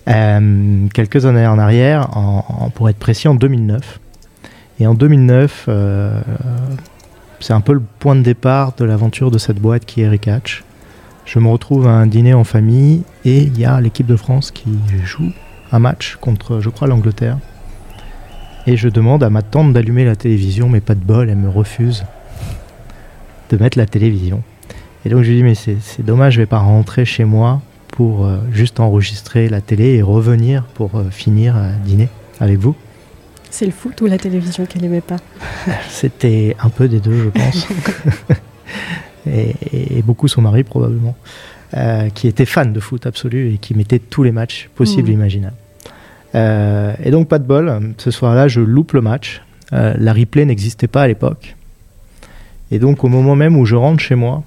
Euh, 0.07 0.87
quelques 0.93 1.25
années 1.25 1.47
en 1.47 1.59
arrière, 1.59 2.15
en, 2.15 2.69
pour 2.75 2.91
être 2.91 2.99
précis, 2.99 3.27
en 3.27 3.35
2009. 3.35 4.01
Et 4.79 4.87
en 4.87 4.93
2009, 4.93 5.65
euh, 5.69 6.21
c'est 7.41 7.55
un 7.55 7.63
peu 7.63 7.73
le 7.73 7.81
point 8.01 8.15
de 8.15 8.21
départ 8.21 8.75
de 8.77 8.85
l'aventure 8.85 9.31
de 9.31 9.39
cette 9.39 9.59
boîte 9.59 9.87
qui 9.87 10.03
est 10.03 10.09
Recatch. 10.11 10.63
Je 11.25 11.39
me 11.39 11.49
retrouve 11.49 11.87
à 11.87 11.93
un 11.93 12.07
dîner 12.07 12.35
en 12.35 12.45
famille 12.45 13.05
et 13.25 13.45
il 13.45 13.59
y 13.59 13.65
a 13.65 13.81
l'équipe 13.81 14.07
de 14.07 14.17
France 14.17 14.51
qui 14.51 14.69
joue 15.07 15.33
un 15.73 15.79
match 15.79 16.17
contre, 16.21 16.61
je 16.61 16.69
crois, 16.69 16.87
l'Angleterre. 16.87 17.39
Et 18.67 18.77
je 18.77 18.89
demande 18.89 19.23
à 19.23 19.31
ma 19.31 19.43
tante 19.43 19.73
d'allumer 19.73 20.05
la 20.05 20.17
télévision, 20.17 20.69
mais 20.69 20.81
pas 20.81 20.95
de 20.95 21.05
bol, 21.05 21.29
elle 21.29 21.37
me 21.37 21.51
refuse 21.51 22.05
de 23.51 23.57
mettre 23.57 23.79
la 23.79 23.87
télévision. 23.87 24.43
Et 25.05 25.11
donc 25.11 25.23
je 25.23 25.31
lui 25.31 25.37
dis, 25.37 25.43
mais 25.43 25.55
c'est 25.55 26.05
dommage, 26.05 26.35
je 26.35 26.41
vais 26.41 26.47
pas 26.47 26.59
rentrer 26.59 27.05
chez 27.05 27.25
moi 27.25 27.61
pour 27.89 28.25
euh, 28.25 28.39
juste 28.53 28.81
enregistrer 28.81 29.49
la 29.49 29.61
télé 29.61 29.95
et 29.95 30.03
revenir 30.03 30.65
pour 30.75 30.97
euh, 30.97 31.11
finir 31.11 31.57
à 31.57 31.73
dîner 31.73 32.09
avec 32.41 32.59
vous. 32.59 32.75
C'est 33.51 33.67
le 33.67 33.73
foot 33.73 34.01
ou 34.01 34.07
la 34.07 34.19
télévision 34.19 34.67
qu'elle 34.67 34.85
aimait 34.85 35.01
pas? 35.01 35.19
C'était 35.89 36.57
un 36.61 36.71
peu 36.71 36.89
des 36.89 37.01
deux, 37.01 37.25
je 37.25 37.29
pense. 37.29 37.69
et, 39.27 40.03
beaucoup 40.03 40.29
son 40.29 40.43
mari 40.43 40.65
probablement, 40.65 41.17
euh, 41.77 42.09
qui 42.11 42.29
était 42.29 42.47
fan 42.47 42.73
de 42.73 42.81
foot 42.81 43.07
absolu 43.07 43.55
et 43.55 43.59
qui 43.59 43.75
mettait 43.75 43.99
tous 43.99 44.23
les 44.23 44.33
matchs 44.33 44.71
possibles 44.75 45.09
et 45.09 45.13
mmh. 45.13 45.21
imaginables. 45.21 45.57
Et 46.35 47.11
donc 47.11 47.29
pas 47.29 47.39
de 47.39 47.47
bol, 47.47 47.95
ce 47.99 48.11
soir-là 48.11 48.49
je 48.49 48.61
loupe 48.61 48.93
le 48.93 49.01
match. 49.01 49.43
la 49.71 50.13
replay 50.13 50.45
n'existait 50.45 50.89
pas 50.89 51.03
à 51.03 51.09
l'époque. 51.09 51.57
Et 52.71 52.79
donc 52.79 53.05
au 53.05 53.09
moment 53.09 53.37
même 53.37 53.57
où 53.57 53.65
je 53.65 53.77
rentre 53.77 54.01
chez 54.03 54.15
moi, 54.15 54.43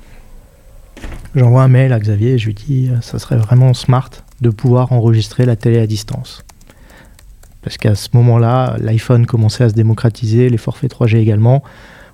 J'envoie 1.38 1.62
un 1.62 1.68
mail 1.68 1.94
à 1.94 2.00
Xavier 2.00 2.34
et 2.34 2.38
je 2.40 2.48
lui 2.48 2.56
dis 2.56 2.90
euh, 2.90 3.00
ça 3.02 3.20
serait 3.20 3.38
vraiment 3.38 3.76
smart 3.76 4.10
de 4.42 4.50
pouvoir 4.50 4.92
enregistrer 4.92 5.46
la 5.46 5.56
télé 5.56 5.78
à 5.78 5.86
distance. 5.86 6.44
Parce 7.62 7.78
qu'à 7.78 7.94
ce 7.94 8.10
moment-là, 8.14 8.76
l'iPhone 8.80 9.28
commençait 9.28 9.66
à 9.66 9.70
se 9.70 9.76
démocratiser, 9.76 10.50
les 10.50 10.58
forfaits 10.58 10.92
3G 10.92 11.18
également. 11.18 11.64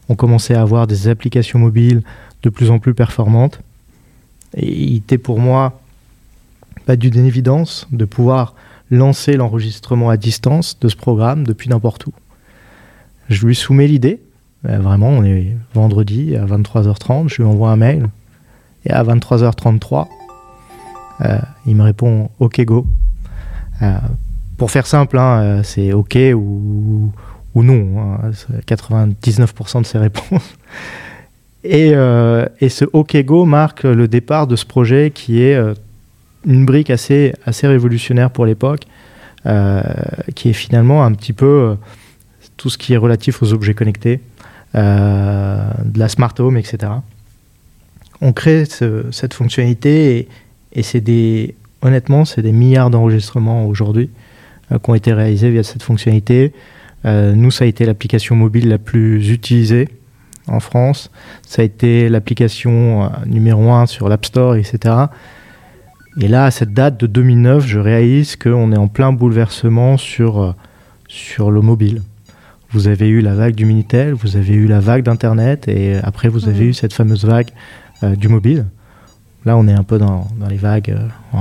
On 0.09 0.15
commençait 0.15 0.55
à 0.55 0.61
avoir 0.61 0.87
des 0.87 1.07
applications 1.07 1.57
mobiles 1.57 2.01
de 2.41 2.49
plus 2.49 2.69
en 2.69 2.79
plus 2.79 2.93
performantes. 2.93 3.61
Et 4.57 4.69
il 4.69 4.97
était 4.97 5.17
pour 5.17 5.39
moi 5.39 5.79
pas 6.85 6.97
d'une 6.97 7.25
évidence 7.25 7.87
de 7.91 8.03
pouvoir 8.03 8.55
lancer 8.93 9.37
l'enregistrement 9.37 10.09
à 10.09 10.17
distance 10.17 10.79
de 10.79 10.87
ce 10.87 10.95
programme 10.95 11.45
depuis 11.45 11.69
n'importe 11.69 12.05
où. 12.05 12.13
Je 13.27 13.45
lui 13.45 13.55
soumets 13.55 13.87
l'idée. 13.87 14.21
Euh, 14.69 14.77
vraiment, 14.77 15.09
on 15.09 15.23
est 15.23 15.57
vendredi 15.73 16.35
à 16.35 16.45
23h30, 16.45 17.27
je 17.27 17.37
lui 17.37 17.43
envoie 17.43 17.71
un 17.71 17.75
mail. 17.75 18.07
Et 18.85 18.91
à 18.91 19.03
23h33, 19.03 20.07
euh, 21.21 21.39
il 21.65 21.75
me 21.75 21.83
répond 21.83 22.29
OK 22.39 22.61
go. 22.61 22.85
Euh, 23.81 23.97
pour 24.57 24.69
faire 24.69 24.85
simple, 24.85 25.17
hein, 25.17 25.61
c'est 25.63 25.91
OK 25.93 26.15
ou, 26.35 27.11
ou 27.55 27.63
non. 27.63 28.19
99% 28.67 29.77
hein, 29.77 29.81
de 29.81 29.85
ses 29.85 29.97
réponses. 29.97 30.55
Et, 31.65 31.93
et, 32.59 32.69
ce 32.69 32.83
OK 32.91 33.15
Go 33.23 33.45
marque 33.45 33.83
le 33.83 34.09
départ 34.09 34.47
de 34.47 34.57
ce 34.57 34.65
projet 34.65 35.11
qui 35.11 35.41
est 35.41 35.57
une 36.45 36.65
brique 36.65 36.89
assez, 36.89 37.33
assez 37.45 37.67
révolutionnaire 37.67 38.31
pour 38.31 38.45
l'époque, 38.45 38.81
qui 40.35 40.49
est 40.49 40.53
finalement 40.53 41.03
un 41.03 41.11
petit 41.13 41.33
peu 41.33 41.75
tout 42.57 42.69
ce 42.69 42.77
qui 42.77 42.93
est 42.93 42.97
relatif 42.97 43.43
aux 43.43 43.53
objets 43.53 43.73
connectés, 43.73 44.21
de 44.73 45.99
la 45.99 46.07
smart 46.09 46.33
home, 46.39 46.57
etc 46.57 46.93
on 48.23 48.31
crée 48.31 48.63
cette 48.65 49.33
fonctionnalité 49.33 50.29
et, 50.71 50.81
c'est 50.81 51.01
des, 51.01 51.55
honnêtement, 51.81 52.23
c'est 52.23 52.41
des 52.41 52.53
milliards 52.53 52.89
d'enregistrements 52.89 53.67
aujourd'hui 53.67 54.09
euh, 54.71 54.79
qui 54.79 54.89
ont 54.89 54.95
été 54.95 55.11
réalisés 55.11 55.51
via 55.51 55.61
cette 55.61 55.83
fonctionnalité. 55.83 56.53
Euh, 57.05 57.35
nous, 57.35 57.51
ça 57.51 57.65
a 57.65 57.67
été 57.67 57.85
l'application 57.85 58.35
mobile 58.35 58.69
la 58.69 58.77
plus 58.77 59.29
utilisée 59.29 59.89
en 60.47 60.61
France. 60.61 61.11
Ça 61.45 61.63
a 61.63 61.65
été 61.65 62.07
l'application 62.07 63.03
euh, 63.03 63.07
numéro 63.25 63.71
un 63.71 63.87
sur 63.87 64.07
l'App 64.07 64.25
Store, 64.25 64.55
etc. 64.55 64.95
Et 66.19 66.27
là, 66.27 66.45
à 66.45 66.51
cette 66.51 66.73
date 66.73 66.99
de 66.99 67.07
2009, 67.07 67.65
je 67.65 67.79
réalise 67.79 68.35
qu'on 68.35 68.71
est 68.71 68.77
en 68.77 68.87
plein 68.87 69.11
bouleversement 69.13 69.97
sur, 69.97 70.55
sur 71.07 71.49
le 71.49 71.61
mobile. 71.61 72.01
Vous 72.73 72.87
avez 72.87 73.07
eu 73.07 73.21
la 73.21 73.35
vague 73.35 73.53
du 73.53 73.65
Minitel, 73.65 74.13
vous 74.13 74.35
avez 74.35 74.55
eu 74.55 74.65
la 74.65 74.79
vague 74.79 75.03
d'Internet, 75.03 75.67
et 75.67 75.95
après, 76.01 76.27
vous 76.27 76.49
avez 76.49 76.65
eu 76.65 76.73
cette 76.73 76.91
fameuse 76.91 77.23
vague 77.23 77.49
euh, 78.01 78.15
du 78.15 78.29
mobile. 78.29 78.65
Là, 79.45 79.55
on 79.57 79.67
est 79.67 79.73
un 79.73 79.83
peu 79.83 79.99
dans, 79.99 80.27
les 80.49 80.57
vagues 80.57 80.89
euh, 80.89 81.37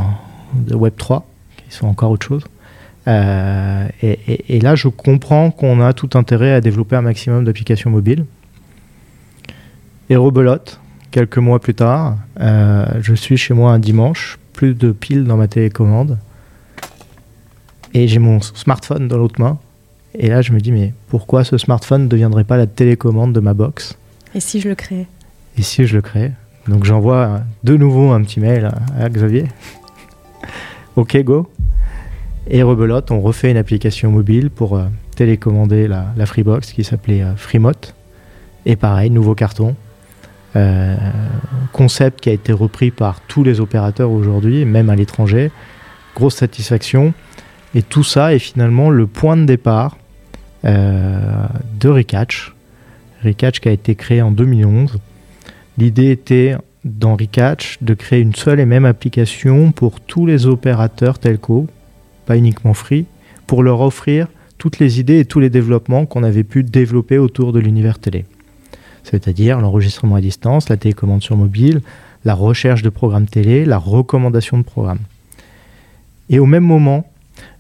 de 0.55 0.75
Web 0.75 0.93
3, 0.99 1.27
qui 1.57 1.75
sont 1.75 1.87
encore 1.87 2.11
autre 2.11 2.27
chose. 2.27 2.45
Euh, 3.09 3.89
et, 4.03 4.61
là, 4.61 4.75
je 4.75 4.89
comprends 4.89 5.51
qu'on 5.51 5.81
a 5.81 5.95
tout 5.95 6.11
intérêt 6.15 6.53
à 6.53 6.61
développer 6.61 6.97
un 6.97 7.03
maximum 7.03 7.47
d'applications 7.47 7.89
mobiles. 7.89 8.27
Et 10.11 10.17
rebelote, 10.17 10.81
quelques 11.11 11.39
mois 11.39 11.61
plus 11.61 11.75
tard, 11.75 12.19
je 12.39 13.15
suis 13.15 13.39
chez 13.39 13.55
moi 13.55 13.73
un 13.73 13.79
dimanche, 13.79 14.39
plus 14.53 14.75
de 14.75 14.93
piles 14.93 15.25
dans 15.25 15.37
ma 15.37 15.49
télécommande, 15.49 16.19
et 17.95 18.09
j'ai 18.09 18.19
mon 18.19 18.41
smartphone 18.41 19.09
dans 19.09 19.19
l'autre 19.19 19.41
main. 19.41 19.59
Et 20.15 20.29
là, 20.29 20.43
je 20.43 20.53
me 20.53 20.61
dis, 20.61 20.73
mais 20.73 20.93
pourquoi 21.09 21.45
ce 21.45 21.59
smartphone 21.59 22.05
ne 22.05 22.09
deviendrait 22.09 22.45
pas 22.45 22.57
la 22.57 22.67
télécommande 22.67 23.33
de 23.33 23.41
ma 23.41 23.55
box? 23.55 23.97
Et 24.35 24.41
si 24.41 24.61
je 24.61 24.69
le 24.69 24.75
crée? 24.75 25.07
Et 25.59 25.63
si 25.63 25.87
je 25.87 25.97
le 25.97 26.03
crée? 26.03 26.33
Donc 26.69 26.85
j'envoie 26.85 27.41
de 27.65 27.77
nouveau 27.77 28.13
un 28.13 28.23
petit 28.23 28.41
mail 28.41 28.71
à, 28.99 29.09
Xavier. 29.09 29.47
ok, 30.97 31.23
go. 31.23 31.51
Et 32.49 32.63
rebelote, 32.63 33.11
on 33.11 33.21
refait 33.21 33.51
une 33.51 33.57
application 33.57 34.11
mobile 34.11 34.51
pour 34.51 34.77
euh, 34.77 34.85
télécommander 35.17 35.89
la, 35.89 36.27
Freebox 36.27 36.73
qui 36.73 36.85
s'appelait 36.85 37.23
euh, 37.23 37.37
Freemote. 37.37 37.95
Et 38.65 38.77
pareil, 38.77 39.11
nouveau 39.11 39.35
carton. 39.35 39.75
Euh, 40.55 40.97
concept 41.73 42.21
qui 42.21 42.31
a 42.31 42.33
été 42.33 42.53
repris 42.53 42.91
par 42.91 43.21
tous 43.23 43.45
les 43.45 43.61
opérateurs 43.61 44.11
aujourd'hui, 44.11 44.65
même 44.65 44.91
à 44.91 44.97
l'étranger. 44.97 45.51
Grosse 46.15 46.37
satisfaction. 46.37 47.15
Et 47.75 47.83
tout 47.83 48.05
ça 48.05 48.35
est 48.35 48.39
finalement 48.39 48.91
le 48.91 49.07
point 49.07 49.37
de 49.37 49.45
départ 49.45 49.97
de 50.65 51.89
Recatch. 51.89 52.55
Recatch 53.25 53.59
qui 53.59 53.69
a 53.69 53.73
été 53.73 53.97
créé 53.97 54.23
en 54.23 54.31
2011 54.31 55.01
L'idée 55.79 56.11
était 56.11 56.57
dans 56.85 57.17
Recatch 57.17 57.79
de 57.81 57.95
créer 57.95 58.21
une 58.21 58.35
seule 58.35 58.61
et 58.61 58.67
même 58.67 58.85
application 58.85 59.73
pour 59.73 60.01
tous 60.01 60.27
les 60.27 60.47
opérateurs 60.47 61.19
telco, 61.19 61.67
pas 62.27 62.37
uniquement 62.37 62.75
free, 62.75 63.07
pour 63.47 63.63
leur 63.63 63.81
offrir 63.81 64.29
toutes 64.59 64.79
les 64.79 65.01
idées 65.01 65.21
et 65.21 65.25
tous 65.25 65.41
les 65.41 65.51
développements 65.51 66.07
qu'on 66.07 66.23
avait 66.23 66.45
pu 66.45 66.63
développer 66.63 67.19
autour 67.19 67.53
de 67.53 67.59
l'univers 67.59 67.99
télé. 67.99 68.27
C'est-à-dire 69.05 69.61
l'enregistrement 69.61 70.17
à 70.17 70.21
distance, 70.21 70.69
la 70.69 70.77
télécommande 70.77 71.23
sur 71.23 71.37
mobile, 71.37 71.81
la 72.25 72.35
recherche 72.35 72.83
de 72.83 72.89
programmes 72.89 73.27
télé, 73.27 73.65
la 73.65 73.79
recommandation 73.79 74.59
de 74.59 74.63
programmes. 74.63 75.01
Et 76.31 76.39
au 76.39 76.47
même 76.47 76.65
moment, 76.65 77.07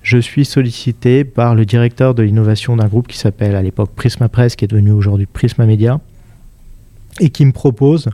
je 0.02 0.18
suis 0.18 0.44
sollicité 0.44 1.24
par 1.24 1.54
le 1.54 1.64
directeur 1.64 2.14
de 2.14 2.22
l'innovation 2.22 2.76
d'un 2.76 2.86
groupe 2.86 3.08
qui 3.08 3.18
s'appelle 3.18 3.56
à 3.56 3.62
l'époque 3.62 3.90
Prisma 3.94 4.28
Press, 4.28 4.56
qui 4.56 4.64
est 4.64 4.68
devenu 4.68 4.92
aujourd'hui 4.92 5.26
Prisma 5.26 5.66
Media, 5.66 6.00
et 7.20 7.30
qui 7.30 7.44
me 7.44 7.52
propose 7.52 8.08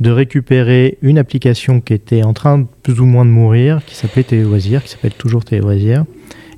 de 0.00 0.10
récupérer 0.10 0.98
une 1.02 1.18
application 1.18 1.80
qui 1.80 1.92
était 1.92 2.22
en 2.22 2.32
train 2.32 2.66
plus 2.82 3.00
ou 3.00 3.04
moins 3.04 3.24
de 3.24 3.30
mourir, 3.30 3.84
qui 3.84 3.96
s'appelait 3.96 4.22
Téléloisirs, 4.22 4.82
qui 4.82 4.90
s'appelle 4.90 5.14
toujours 5.14 5.44
Téléloisirs, 5.44 6.04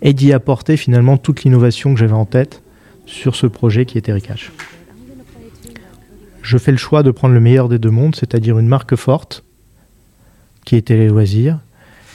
et 0.03 0.13
d'y 0.13 0.33
apporter 0.33 0.77
finalement 0.77 1.17
toute 1.17 1.45
l'innovation 1.45 1.95
que 1.95 2.01
j'avais 2.01 2.13
en 2.13 2.27
tête 2.27 2.63
sur 3.07 3.35
ce 3.35 3.47
projet 3.47 3.87
qui 3.87 3.99
était 3.99 4.13
Recache. 4.13 4.53
Je 6.43 6.59
fais 6.59 6.73
le 6.73 6.79
choix 6.79 7.03
de 7.03 7.11
prendre 7.11 7.35
le 7.35 7.41
meilleur 7.41 7.69
des 7.69 7.79
deux 7.79 7.91
mondes, 7.91 8.17
c'est-à-dire 8.17 8.59
une 8.59 8.67
marque 8.67 8.97
forte, 8.97 9.45
qui 10.65 10.77
est 10.77 10.83
Téléloisirs, 10.83 11.61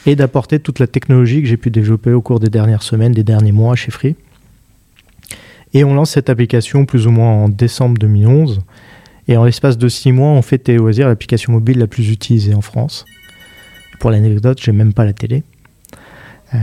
et 0.05 0.15
d'apporter 0.15 0.59
toute 0.59 0.79
la 0.79 0.87
technologie 0.87 1.41
que 1.41 1.47
j'ai 1.47 1.57
pu 1.57 1.71
développer 1.71 2.11
au 2.11 2.21
cours 2.21 2.39
des 2.39 2.49
dernières 2.49 2.83
semaines, 2.83 3.11
des 3.11 3.23
derniers 3.23 3.51
mois 3.51 3.75
chez 3.75 3.91
Free. 3.91 4.15
Et 5.73 5.83
on 5.83 5.93
lance 5.93 6.11
cette 6.11 6.29
application 6.29 6.85
plus 6.85 7.07
ou 7.07 7.11
moins 7.11 7.31
en 7.31 7.49
décembre 7.49 7.97
2011. 7.97 8.61
Et 9.27 9.37
en 9.37 9.43
l'espace 9.43 9.77
de 9.77 9.87
six 9.89 10.11
mois, 10.11 10.29
on 10.29 10.41
fait 10.41 10.57
Téléloisirs 10.57 11.07
l'application 11.07 11.53
mobile 11.53 11.79
la 11.79 11.87
plus 11.87 12.11
utilisée 12.11 12.53
en 12.53 12.61
France. 12.61 13.05
Pour 13.99 14.11
l'anecdote, 14.11 14.59
j'ai 14.61 14.71
même 14.71 14.93
pas 14.93 15.05
la 15.05 15.13
télé. 15.13 15.43
Euh, 16.53 16.57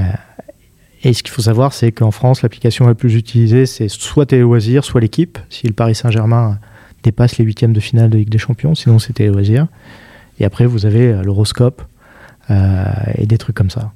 et 1.03 1.13
ce 1.13 1.23
qu'il 1.23 1.33
faut 1.33 1.43
savoir, 1.43 1.73
c'est 1.73 1.91
qu'en 1.91 2.13
France, 2.13 2.43
l'application 2.43 2.87
la 2.87 2.95
plus 2.95 3.17
utilisée, 3.17 3.67
c'est 3.67 3.89
soit 3.89 4.27
Téléloisirs, 4.27 4.85
soit 4.85 5.01
l'équipe. 5.01 5.39
Si 5.51 5.67
le 5.67 5.73
Paris 5.73 5.95
Saint-Germain 5.95 6.59
dépasse 7.03 7.39
les 7.39 7.45
huitièmes 7.45 7.73
de 7.73 7.81
finale 7.81 8.11
de 8.11 8.19
Ligue 8.19 8.31
des 8.31 8.39
Champions, 8.39 8.75
sinon 8.75 8.99
c'est 8.99 9.15
Téléloisirs. 9.15 9.67
Et 10.41 10.45
après, 10.45 10.67
vous 10.67 10.87
avez 10.87 11.13
euh, 11.13 11.23
l'horoscope 11.23 11.83
euh, 12.51 12.85
et 13.17 13.27
des 13.27 13.39
trucs 13.39 13.57
comme 13.57 13.71
ça. 13.71 13.93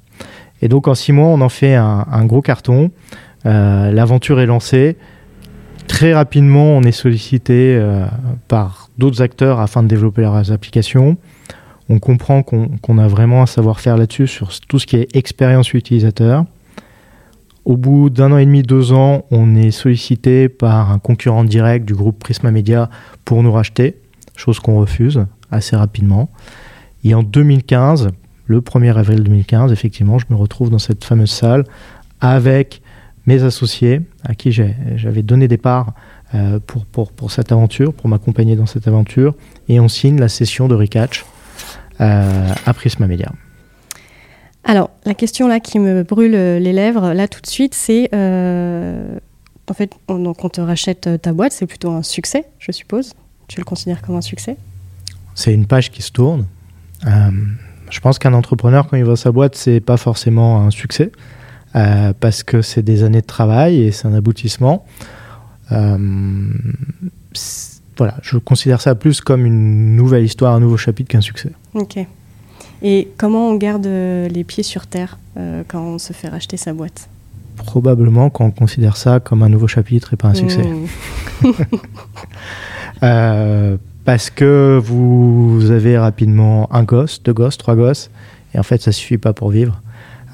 Et 0.61 0.67
donc 0.67 0.87
en 0.87 0.95
six 0.95 1.11
mois, 1.11 1.27
on 1.27 1.41
en 1.41 1.49
fait 1.49 1.75
un, 1.75 2.25
gros 2.25 2.41
carton. 2.41 2.91
L'aventure 3.45 4.39
est 4.39 4.47
lancée. 4.47 4.97
Très 5.87 6.13
rapidement, 6.13 6.77
on 6.77 6.83
est 6.83 6.91
sollicité 6.91 7.77
euh, 7.79 8.05
par 8.47 8.89
d'autres 8.97 9.21
acteurs 9.21 9.59
afin 9.59 9.83
de 9.83 9.87
développer 9.87 10.21
leurs 10.21 10.51
applications. 10.51 11.17
On 11.89 11.99
comprend 11.99 12.43
qu'on 12.43 12.97
a 12.97 13.07
vraiment 13.07 13.41
un 13.41 13.45
savoir-faire 13.45 13.95
là-dessus 13.95 14.27
sur 14.27 14.49
tout 14.67 14.77
ce 14.77 14.85
qui 14.85 14.97
est 14.97 15.15
expérience 15.15 15.73
utilisateur. 15.73 16.43
Au 17.67 17.75
bout 17.75 18.09
d'un 18.09 18.31
an 18.31 18.37
et 18.37 18.45
demi, 18.45 18.63
deux 18.63 18.93
ans, 18.93 19.25
on 19.29 19.53
est 19.53 19.71
sollicité 19.71 20.47
par 20.47 20.89
un 20.89 20.99
concurrent 20.99 21.43
direct 21.43 21.85
du 21.85 21.95
groupe 21.95 22.17
Prisma 22.17 22.49
Media 22.49 22.89
pour 23.25 23.43
nous 23.43 23.51
racheter, 23.51 23.97
chose 24.37 24.61
qu'on 24.61 24.79
refuse 24.79 25.25
assez 25.51 25.75
rapidement. 25.75 26.29
Et 27.03 27.13
en 27.13 27.23
2015, 27.23 28.11
le 28.45 28.61
1er 28.61 28.95
avril 28.95 29.21
2015, 29.21 29.73
effectivement, 29.73 30.17
je 30.17 30.27
me 30.29 30.35
retrouve 30.37 30.69
dans 30.69 30.79
cette 30.79 31.03
fameuse 31.03 31.29
salle 31.29 31.65
avec 32.21 32.81
mes 33.25 33.43
associés 33.43 33.99
à 34.23 34.33
qui 34.33 34.53
j'avais 34.53 35.21
donné 35.21 35.49
des 35.49 35.57
parts 35.57 35.91
euh, 36.35 36.61
pour, 36.65 37.31
cette 37.31 37.51
aventure, 37.51 37.93
pour 37.93 38.07
m'accompagner 38.07 38.55
dans 38.55 38.65
cette 38.65 38.87
aventure, 38.87 39.35
et 39.67 39.81
on 39.81 39.89
signe 39.89 40.21
la 40.21 40.29
session 40.29 40.69
de 40.69 40.75
Recatch 40.75 41.25
euh, 41.99 42.53
à 42.65 42.73
Prisma 42.73 43.07
Media. 43.07 43.33
Alors, 44.67 44.91
la 45.05 45.15
question 45.15 45.47
là 45.47 45.59
qui 45.59 45.79
me 45.79 46.03
brûle 46.03 46.33
les 46.33 46.73
lèvres, 46.73 47.13
là 47.13 47.27
tout 47.27 47.41
de 47.41 47.47
suite, 47.47 47.73
c'est 47.73 48.09
euh, 48.13 49.17
en 49.69 49.73
fait, 49.73 49.91
on, 50.07 50.19
donc 50.19 50.43
on 50.43 50.49
te 50.49 50.61
rachète 50.61 51.09
ta 51.21 51.33
boîte, 51.33 51.53
c'est 51.53 51.65
plutôt 51.65 51.89
un 51.91 52.03
succès, 52.03 52.45
je 52.59 52.71
suppose. 52.71 53.13
Tu 53.47 53.59
le 53.59 53.65
considères 53.65 54.01
comme 54.01 54.15
un 54.15 54.21
succès? 54.21 54.57
C'est 55.33 55.53
une 55.53 55.65
page 55.65 55.89
qui 55.89 56.01
se 56.01 56.11
tourne. 56.11 56.45
je 57.03 57.99
pense 58.01 58.19
qu'un 58.19 58.33
entrepreneur, 58.33 58.87
quand 58.87 58.97
il 58.97 59.05
voit 59.05 59.17
sa 59.17 59.31
boîte, 59.31 59.55
c'est 59.55 59.79
pas 59.79 59.97
forcément 59.97 60.61
un 60.61 60.69
succès. 60.69 61.11
Euh, 61.75 62.13
parce 62.19 62.43
que 62.43 62.61
c'est 62.61 62.81
des 62.81 63.03
années 63.03 63.21
de 63.21 63.25
travail 63.25 63.81
et 63.81 63.91
c'est 63.91 64.07
un 64.07 64.13
aboutissement. 64.13 64.85
Euh, 65.71 65.97
voilà, 67.97 68.15
je 68.21 68.37
considère 68.37 68.81
ça 68.81 68.95
plus 68.95 69.21
comme 69.21 69.45
une 69.45 69.95
nouvelle 69.95 70.23
histoire, 70.23 70.53
un 70.53 70.59
nouveau 70.59 70.77
chapitre 70.77 71.09
qu'un 71.09 71.21
succès. 71.21 71.51
Ok. 71.73 71.99
Et 72.81 73.07
comment 73.17 73.49
on 73.49 73.55
garde 73.55 73.87
euh, 73.87 74.27
les 74.27 74.43
pieds 74.43 74.63
sur 74.63 74.87
terre 74.87 75.17
quand 75.67 75.81
on 75.81 75.99
se 75.99 76.13
fait 76.13 76.29
racheter 76.29 76.57
sa 76.57 76.73
boîte? 76.73 77.09
Probablement 77.57 78.31
quand 78.31 78.45
on 78.45 78.51
considère 78.51 78.97
ça 78.97 79.19
comme 79.19 79.43
un 79.43 79.49
nouveau 79.49 79.67
chapitre 79.67 80.13
et 80.13 80.17
pas 80.17 80.29
un 80.29 80.33
succès. 80.33 80.63
Hmm. 80.63 80.87
parce 84.05 84.29
que 84.31 84.81
vous 84.83 85.69
avez 85.69 85.97
rapidement 85.97 86.73
un 86.73 86.83
gosse, 86.83 87.21
deux 87.21 87.33
gosses, 87.33 87.57
trois 87.57 87.75
gosses, 87.75 88.09
et 88.55 88.59
en 88.59 88.63
fait 88.63 88.81
ça 88.81 88.91
suffit 88.91 89.17
pas 89.17 89.33
pour 89.33 89.49
vivre. 89.49 89.81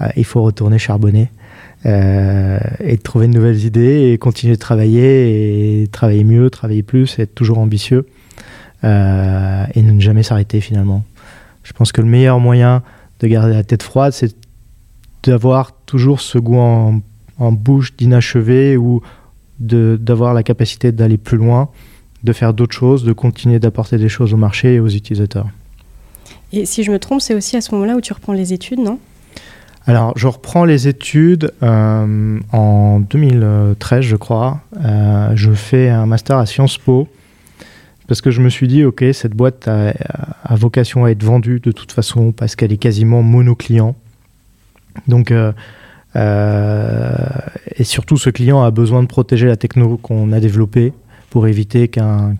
Euh, 0.01 0.07
il 0.15 0.25
faut 0.25 0.41
retourner 0.41 0.77
charbonner. 0.77 1.29
Euh, 1.85 2.59
et 2.79 2.97
trouver 2.97 3.27
de 3.27 3.33
nouvelles 3.33 3.65
idées 3.65 4.11
et 4.13 4.17
continuer 4.17 4.55
de 4.55 4.59
travailler 4.59 5.81
et 5.81 5.87
travailler 5.87 6.23
mieux, 6.23 6.49
travailler 6.49 6.81
plus, 6.81 7.19
être 7.19 7.35
toujours 7.35 7.57
ambitieux 7.57 8.07
euh, 8.85 9.65
et 9.75 9.81
ne 9.81 9.99
jamais 9.99 10.23
s'arrêter 10.23 10.61
finalement. 10.61 11.03
Je 11.63 11.73
pense 11.73 11.91
que 11.91 12.01
le 12.01 12.07
meilleur 12.07 12.39
moyen 12.39 12.83
de 13.19 13.27
garder 13.27 13.53
la 13.53 13.63
tête 13.63 13.83
froide, 13.83 14.13
c'est 14.13 14.35
d'avoir 15.23 15.71
toujours 15.85 16.21
ce 16.21 16.37
goût 16.37 16.57
en, 16.57 17.01
bouche 17.51 17.95
d'inachevé 17.95 18.77
ou 18.77 19.01
d'avoir 19.59 20.33
la 20.33 20.43
capacité 20.43 20.91
d'aller 20.91 21.17
plus 21.17 21.37
loin, 21.37 21.69
de 22.23 22.31
faire 22.31 22.53
d'autres 22.53 22.75
choses, 22.75 23.03
de 23.03 23.11
continuer 23.11 23.59
d'apporter 23.59 23.97
des 23.97 24.09
choses 24.09 24.33
au 24.33 24.37
marché 24.37 24.75
et 24.75 24.79
aux 24.79 24.87
utilisateurs. 24.87 25.47
Et 26.53 26.65
si 26.65 26.83
je 26.83 26.91
me 26.91 26.99
trompe, 26.99 27.21
c'est 27.21 27.33
aussi 27.33 27.57
à 27.57 27.61
ce 27.61 27.73
moment-là 27.75 27.95
où 27.95 28.01
tu 28.01 28.13
reprends 28.13 28.33
les 28.33 28.53
études, 28.53 28.79
non? 28.79 28.99
Alors, 29.85 30.13
je 30.17 30.27
reprends 30.27 30.63
les 30.63 30.87
études 30.87 31.51
euh, 31.61 32.39
en 32.53 32.99
2013, 33.01 34.01
je 34.01 34.15
crois. 34.15 34.61
Euh, 34.81 35.31
je 35.35 35.51
fais 35.51 35.89
un 35.89 36.05
master 36.05 36.37
à 36.37 36.45
Sciences 36.45 36.77
Po 36.77 37.09
parce 38.07 38.21
que 38.21 38.31
je 38.31 38.41
me 38.41 38.49
suis 38.49 38.67
dit, 38.67 38.83
ok, 38.83 39.03
cette 39.13 39.33
boîte 39.33 39.67
a, 39.67 39.93
vocation 40.55 41.05
à 41.05 41.11
être 41.11 41.23
vendue 41.23 41.59
de 41.59 41.71
toute 41.71 41.91
façon 41.91 42.31
parce 42.31 42.55
qu'elle 42.55 42.73
est 42.73 42.77
quasiment 42.77 43.21
mono-client. 43.21 43.95
Donc, 45.07 45.31
euh, 45.31 45.51
et 47.75 47.83
surtout, 47.83 48.17
ce 48.17 48.29
client 48.29 48.63
a 48.63 48.71
besoin 48.71 49.01
de 49.01 49.07
protéger 49.07 49.47
la 49.47 49.55
techno 49.55 49.97
qu'on 49.97 50.31
a 50.31 50.39
développée 50.39 50.93
pour 51.29 51.47
éviter 51.47 51.87
qu'un 51.87 52.35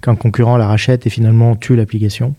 concurrent 0.00 0.56
la 0.56 0.66
rachète 0.66 1.06
et 1.06 1.10
finalement 1.10 1.56
tue 1.56 1.76
l'application. 1.76 2.34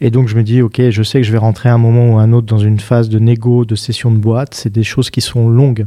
Et 0.00 0.10
donc 0.10 0.28
je 0.28 0.36
me 0.36 0.42
dis, 0.42 0.62
ok, 0.62 0.90
je 0.90 1.02
sais 1.02 1.20
que 1.20 1.26
je 1.26 1.32
vais 1.32 1.38
rentrer 1.38 1.68
à 1.68 1.74
un 1.74 1.78
moment 1.78 2.14
ou 2.14 2.18
à 2.18 2.22
un 2.22 2.32
autre 2.32 2.46
dans 2.46 2.58
une 2.58 2.80
phase 2.80 3.08
de 3.08 3.18
négo, 3.18 3.64
de 3.64 3.74
session 3.74 4.10
de 4.10 4.16
boîte. 4.16 4.54
C'est 4.54 4.72
des 4.72 4.84
choses 4.84 5.10
qui 5.10 5.20
sont 5.20 5.48
longues 5.48 5.86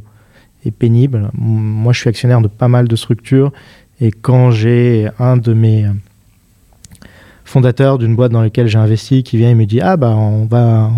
et 0.64 0.72
pénibles. 0.72 1.30
Moi, 1.34 1.94
je 1.94 2.00
suis 2.00 2.10
actionnaire 2.10 2.42
de 2.42 2.48
pas 2.48 2.68
mal 2.68 2.88
de 2.88 2.96
structures. 2.96 3.52
Et 4.02 4.12
quand 4.12 4.52
j'ai 4.52 5.10
un 5.20 5.38
de 5.38 5.54
mes 5.54 5.86
fondateurs 7.46 7.98
d'une 7.98 8.16
boîte 8.16 8.32
dans 8.32 8.42
laquelle 8.42 8.68
j'ai 8.68 8.78
investi 8.78 9.24
qui 9.24 9.38
vient 9.38 9.50
et 9.50 9.56
me 9.56 9.66
dit, 9.66 9.80
ah 9.80 9.96
bah 9.96 10.10
on 10.10 10.48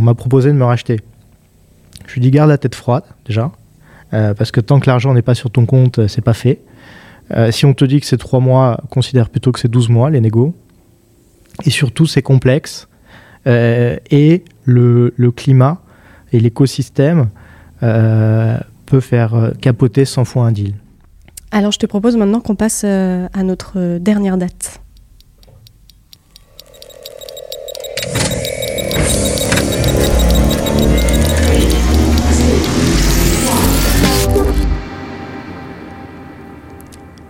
m'a 0.02 0.14
proposé 0.16 0.50
de 0.50 0.58
me 0.58 0.64
racheter. 0.64 1.00
Je 2.08 2.14
lui 2.14 2.22
dis, 2.22 2.32
garde 2.32 2.50
la 2.50 2.58
tête 2.58 2.74
froide 2.74 3.04
déjà, 3.26 3.52
euh, 4.14 4.34
parce 4.34 4.52
que 4.52 4.62
tant 4.62 4.80
que 4.80 4.90
l'argent 4.90 5.14
n'est 5.14 5.22
pas 5.22 5.36
sur 5.36 5.52
ton 5.52 5.66
compte, 5.66 6.08
c'est 6.08 6.24
pas 6.24 6.34
fait. 6.34 6.62
Euh, 7.32 7.52
si 7.52 7.66
on 7.66 7.74
te 7.74 7.84
dit 7.84 8.00
que 8.00 8.06
c'est 8.06 8.18
3 8.18 8.40
mois, 8.40 8.80
considère 8.90 9.30
plutôt 9.30 9.52
que 9.52 9.60
c'est 9.60 9.68
12 9.68 9.90
mois 9.90 10.10
les 10.10 10.22
négos. 10.22 10.56
Et 11.66 11.70
surtout, 11.70 12.06
c'est 12.06 12.22
complexe. 12.22 12.88
Euh, 13.46 13.98
et 14.10 14.46
le, 14.64 15.12
climat 15.36 15.82
et 16.32 16.40
l'écosystème 16.40 17.30
peut 17.82 19.00
faire 19.02 19.52
capoter 19.62 20.06
100 20.06 20.26
fois 20.26 20.46
un 20.46 20.52
deal. 20.52 20.74
Alors 21.52 21.72
je 21.72 21.80
te 21.80 21.86
propose 21.86 22.18
maintenant 22.18 22.42
qu'on 22.42 22.56
passe 22.56 22.84
à 22.84 23.44
notre 23.44 23.98
dernière 24.00 24.38
date. 24.38 24.82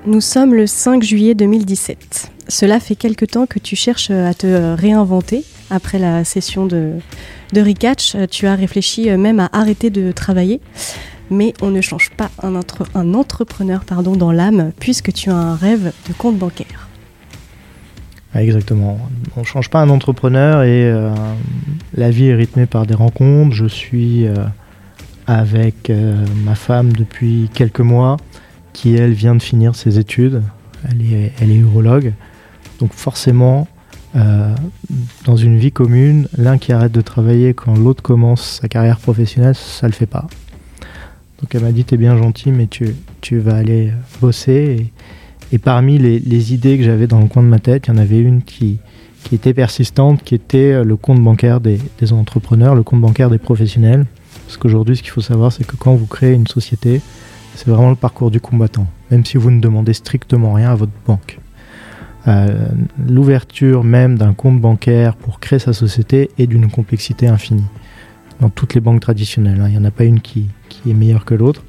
Nous 0.08 0.22
sommes 0.22 0.54
le 0.54 0.68
5 0.68 1.04
juillet 1.04 1.36
2017. 1.36 2.32
Cela 2.48 2.80
fait 2.80 2.96
quelque 2.96 3.26
temps 3.26 3.46
que 3.46 3.60
tu 3.60 3.76
cherches 3.76 4.10
à 4.10 4.34
te 4.34 4.74
réinventer 4.74 5.44
après 5.70 6.00
la 6.00 6.24
session 6.24 6.66
de, 6.66 6.94
de 7.52 7.62
Recatch. 7.62 8.16
Tu 8.32 8.48
as 8.48 8.56
réfléchi 8.56 9.10
même 9.10 9.42
à 9.42 9.50
arrêter 9.52 9.90
de 9.90 10.14
travailler. 10.14 10.62
Mais 11.30 11.54
on 11.62 11.70
ne 11.70 11.82
change 11.82 12.12
pas 12.12 12.30
un, 12.42 12.56
entrepreneur 13.14 13.84
pardon, 13.84 14.16
dans 14.16 14.32
l'âme 14.32 14.72
puisque 14.80 15.12
tu 15.14 15.30
as 15.30 15.36
un 15.36 15.56
rêve 15.56 15.92
de 16.08 16.14
compte 16.14 16.38
bancaire. 16.38 16.88
Exactement. 18.36 19.00
On 19.36 19.42
ne 19.42 19.46
change 19.46 19.70
pas 19.70 19.80
un 19.80 19.90
entrepreneur 19.90 20.64
et 20.64 20.84
euh, 20.84 21.14
la 21.96 22.12
vie 22.12 22.28
est 22.28 22.36
rythmée 22.36 22.66
par 22.66 22.86
des 22.86 22.94
rencontres. 22.94 23.56
Je 23.56 23.66
suis 23.66 24.28
euh, 24.28 24.36
avec 25.26 25.90
euh, 25.90 26.24
ma 26.44 26.56
femme 26.56 26.94
depuis 26.94 27.50
quelques 27.54 27.80
mois 27.80 28.18
qui, 28.74 28.96
elle, 28.96 29.14
vient 29.14 29.34
de 29.34 29.42
finir 29.42 29.76
ses 29.76 29.98
études. 29.98 30.44
Elle 30.88 31.02
est, 31.02 31.56
urologue. 31.56 32.14
Donc 32.80 32.94
forcément, 32.94 33.68
dans 34.14 35.36
une 35.36 35.58
vie 35.58 35.72
commune, 35.72 36.28
l'un 36.38 36.60
qui 36.60 36.72
arrête 36.72 36.92
de 36.92 37.02
travailler 37.02 37.56
quand 37.56 37.76
l'autre 37.76 38.04
commence 38.04 38.60
sa 38.62 38.68
carrière 38.68 39.00
professionnelle, 39.00 39.56
ça 39.56 39.88
le 39.88 39.94
fait 39.94 40.06
pas. 40.06 40.28
Donc 41.42 41.54
elle 41.54 41.62
m'a 41.62 41.72
dit, 41.72 41.84
t'es 41.84 41.98
bien 41.98 42.18
gentil, 42.18 42.52
mais 42.52 42.68
tu, 42.68 42.96
tu 43.22 43.40
vas 43.40 43.56
aller 43.56 43.92
bosser. 44.22 44.92
Et, 45.52 45.58
parmi 45.58 45.98
les, 45.98 46.54
idées 46.54 46.78
que 46.78 46.84
j'avais 46.84 47.08
dans 47.08 47.20
le 47.20 47.28
coin 47.28 47.44
de 47.44 47.48
ma 47.48 47.60
tête, 47.60 47.88
il 47.88 47.94
y 47.94 47.94
en 47.94 47.98
avait 47.98 48.20
une 48.20 48.42
qui, 48.42 48.80
qui 49.24 49.36
était 49.36 49.54
persistante, 49.54 50.24
qui 50.24 50.36
était 50.36 50.84
le 50.84 50.96
compte 50.96 51.24
bancaire 51.24 51.62
des, 51.62 51.80
des 52.00 52.14
entrepreneurs, 52.14 52.76
le 52.76 52.84
compte 52.84 53.02
bancaire 53.02 53.30
des 53.30 53.38
professionnels. 53.38 54.06
Parce 54.46 54.58
qu'aujourd'hui, 54.58 54.98
ce 54.98 55.04
qu'il 55.04 55.12
faut 55.12 55.22
savoir, 55.22 55.52
c'est 55.52 55.66
que 55.66 55.76
quand 55.76 55.96
vous 55.96 56.08
créez 56.08 56.34
une 56.34 56.48
société, 56.48 57.02
c'est 57.56 57.68
vraiment 57.68 57.90
le 57.90 57.96
parcours 57.96 58.30
du 58.30 58.40
combattant, 58.40 58.88
même 59.10 59.26
si 59.26 59.38
vous 59.38 59.52
ne 59.52 59.60
demandez 59.60 59.94
strictement 59.94 60.54
rien 60.54 60.72
à 60.72 60.76
votre 60.76 60.92
banque. 61.06 61.40
Euh, 62.28 62.68
l'ouverture 63.08 63.84
même 63.84 64.18
d'un 64.18 64.34
compte 64.34 64.60
bancaire 64.60 65.16
pour 65.16 65.40
créer 65.40 65.60
sa 65.60 65.74
société 65.74 66.30
est 66.38 66.46
d'une 66.46 66.70
complexité 66.70 67.28
infinie. 67.28 67.66
Dans 68.42 68.50
toutes 68.50 68.76
les 68.76 68.82
banques 68.82 69.02
traditionnelles, 69.02 69.60
hein. 69.60 69.68
il 69.68 69.72
n'y 69.72 69.78
en 69.78 69.86
a 69.86 69.92
pas 69.92 70.04
une 70.04 70.22
qui, 70.22 70.48
qui 70.70 70.92
est 70.92 70.94
meilleure 70.94 71.26
que 71.26 71.34
l'autre. 71.34 71.64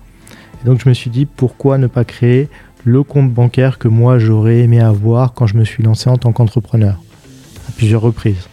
Et 0.63 0.67
donc 0.67 0.81
je 0.83 0.89
me 0.89 0.95
suis 0.95 1.11
dit, 1.11 1.25
pourquoi 1.25 1.79
ne 1.79 1.87
pas 1.87 2.05
créer 2.05 2.49
le 2.85 3.03
compte 3.03 3.33
bancaire 3.33 3.79
que 3.79 3.89
moi 3.89 4.19
j'aurais 4.19 4.59
aimé 4.59 4.81
avoir 4.81 5.35
quand 5.35 5.47
je 5.47 5.57
me 5.57 5.65
suis 5.65 5.83
lancé 5.83 6.11
en 6.11 6.17
tant 6.17 6.33
qu'entrepreneur, 6.33 7.01
à 7.69 7.73
plusieurs 7.73 8.03
reprises. 8.03 8.49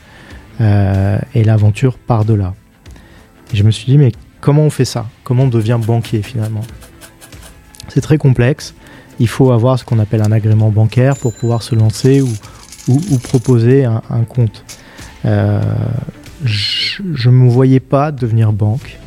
Euh, 0.61 1.19
et 1.33 1.43
l'aventure 1.43 1.97
part 1.97 2.25
de 2.25 2.33
là. 2.33 2.53
Et 3.53 3.57
je 3.57 3.63
me 3.63 3.71
suis 3.71 3.85
dit, 3.85 3.97
mais 3.97 4.11
comment 4.39 4.63
on 4.63 4.69
fait 4.69 4.85
ça? 4.85 5.07
Comment 5.23 5.43
on 5.43 5.49
devient 5.49 5.79
banquier 5.85 6.21
finalement? 6.21 6.61
C'est 7.89 8.01
très 8.01 8.17
complexe 8.17 8.73
il 9.19 9.27
faut 9.27 9.51
avoir 9.51 9.79
ce 9.79 9.85
qu'on 9.85 9.99
appelle 9.99 10.21
un 10.21 10.31
agrément 10.31 10.69
bancaire 10.69 11.15
pour 11.15 11.33
pouvoir 11.33 11.63
se 11.63 11.75
lancer 11.75 12.21
ou, 12.21 12.29
ou, 12.87 13.17
proposer 13.17 13.85
un, 13.85 14.01
compte. 14.27 14.63
Euh, 15.25 15.61
je 17.13 17.29
ne 17.29 17.35
me 17.35 17.49
voyais 17.49 17.79
pas 17.79 18.11
devenir 18.11 18.53
banque. 18.53 18.97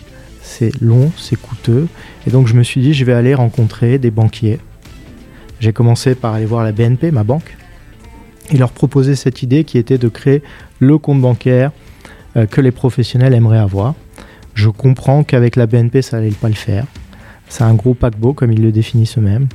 C'est 0.42 0.72
long, 0.80 1.10
c'est 1.16 1.36
coûteux. 1.36 1.88
Et 2.26 2.30
donc 2.30 2.46
je 2.46 2.54
me 2.54 2.62
suis 2.62 2.80
dit, 2.80 2.94
je 2.94 3.04
vais 3.04 3.12
aller 3.12 3.34
rencontrer 3.34 3.98
des 3.98 4.10
banquiers. 4.10 4.58
J'ai 5.60 5.72
commencé 5.72 6.14
par 6.14 6.34
aller 6.34 6.46
voir 6.46 6.64
la 6.64 6.72
BNP, 6.72 7.10
ma 7.10 7.24
banque. 7.24 7.56
et 8.50 8.56
leur 8.56 8.70
proposer 8.70 9.14
cette 9.14 9.42
idée 9.42 9.64
qui 9.64 9.76
était 9.76 9.98
de 9.98 10.08
créer 10.08 10.42
le 10.78 10.96
compte 10.96 11.20
bancaire 11.20 11.70
euh, 12.36 12.46
que 12.46 12.62
les 12.62 12.70
professionnels 12.70 13.34
aimeraient 13.34 13.58
avoir. 13.58 13.94
Je 14.54 14.70
comprends 14.70 15.22
qu'avec 15.22 15.54
la 15.56 15.66
BNP, 15.66 16.00
ça 16.00 16.18
n'allait 16.18 16.30
pas 16.30 16.48
le 16.48 16.54
faire. 16.54 16.86
C'est 17.48 17.64
un 17.64 17.74
gros 17.74 17.94
paquebot, 17.94 18.32
comme 18.32 18.52
ils 18.52 18.62
le 18.62 18.72
définissent 18.72 19.18
eux-mêmes. 19.18 19.48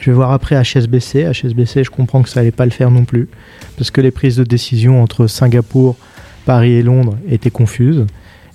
Je 0.00 0.10
vais 0.10 0.14
voir 0.14 0.32
après 0.32 0.62
HSBC. 0.62 1.24
HSBC, 1.32 1.84
je 1.84 1.90
comprends 1.90 2.22
que 2.22 2.28
ça 2.28 2.40
n'allait 2.40 2.50
pas 2.50 2.64
le 2.64 2.70
faire 2.70 2.90
non 2.90 3.04
plus, 3.04 3.28
parce 3.76 3.90
que 3.90 4.00
les 4.00 4.10
prises 4.10 4.36
de 4.36 4.44
décision 4.44 5.02
entre 5.02 5.26
Singapour, 5.26 5.96
Paris 6.44 6.72
et 6.72 6.82
Londres 6.82 7.16
étaient 7.28 7.50
confuses. 7.50 8.06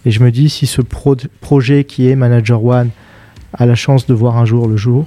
Et 0.06 0.12
je 0.12 0.24
me 0.24 0.32
dis, 0.32 0.50
si 0.50 0.68
ce 0.68 0.82
projet 0.82 1.84
qui 1.84 2.10
est 2.10 2.16
Manager 2.16 2.64
One 2.64 2.90
a 3.54 3.66
la 3.66 3.76
chance 3.76 4.06
de 4.06 4.14
voir 4.14 4.38
un 4.38 4.46
jour 4.46 4.68
le 4.68 4.78
jour, 4.78 5.06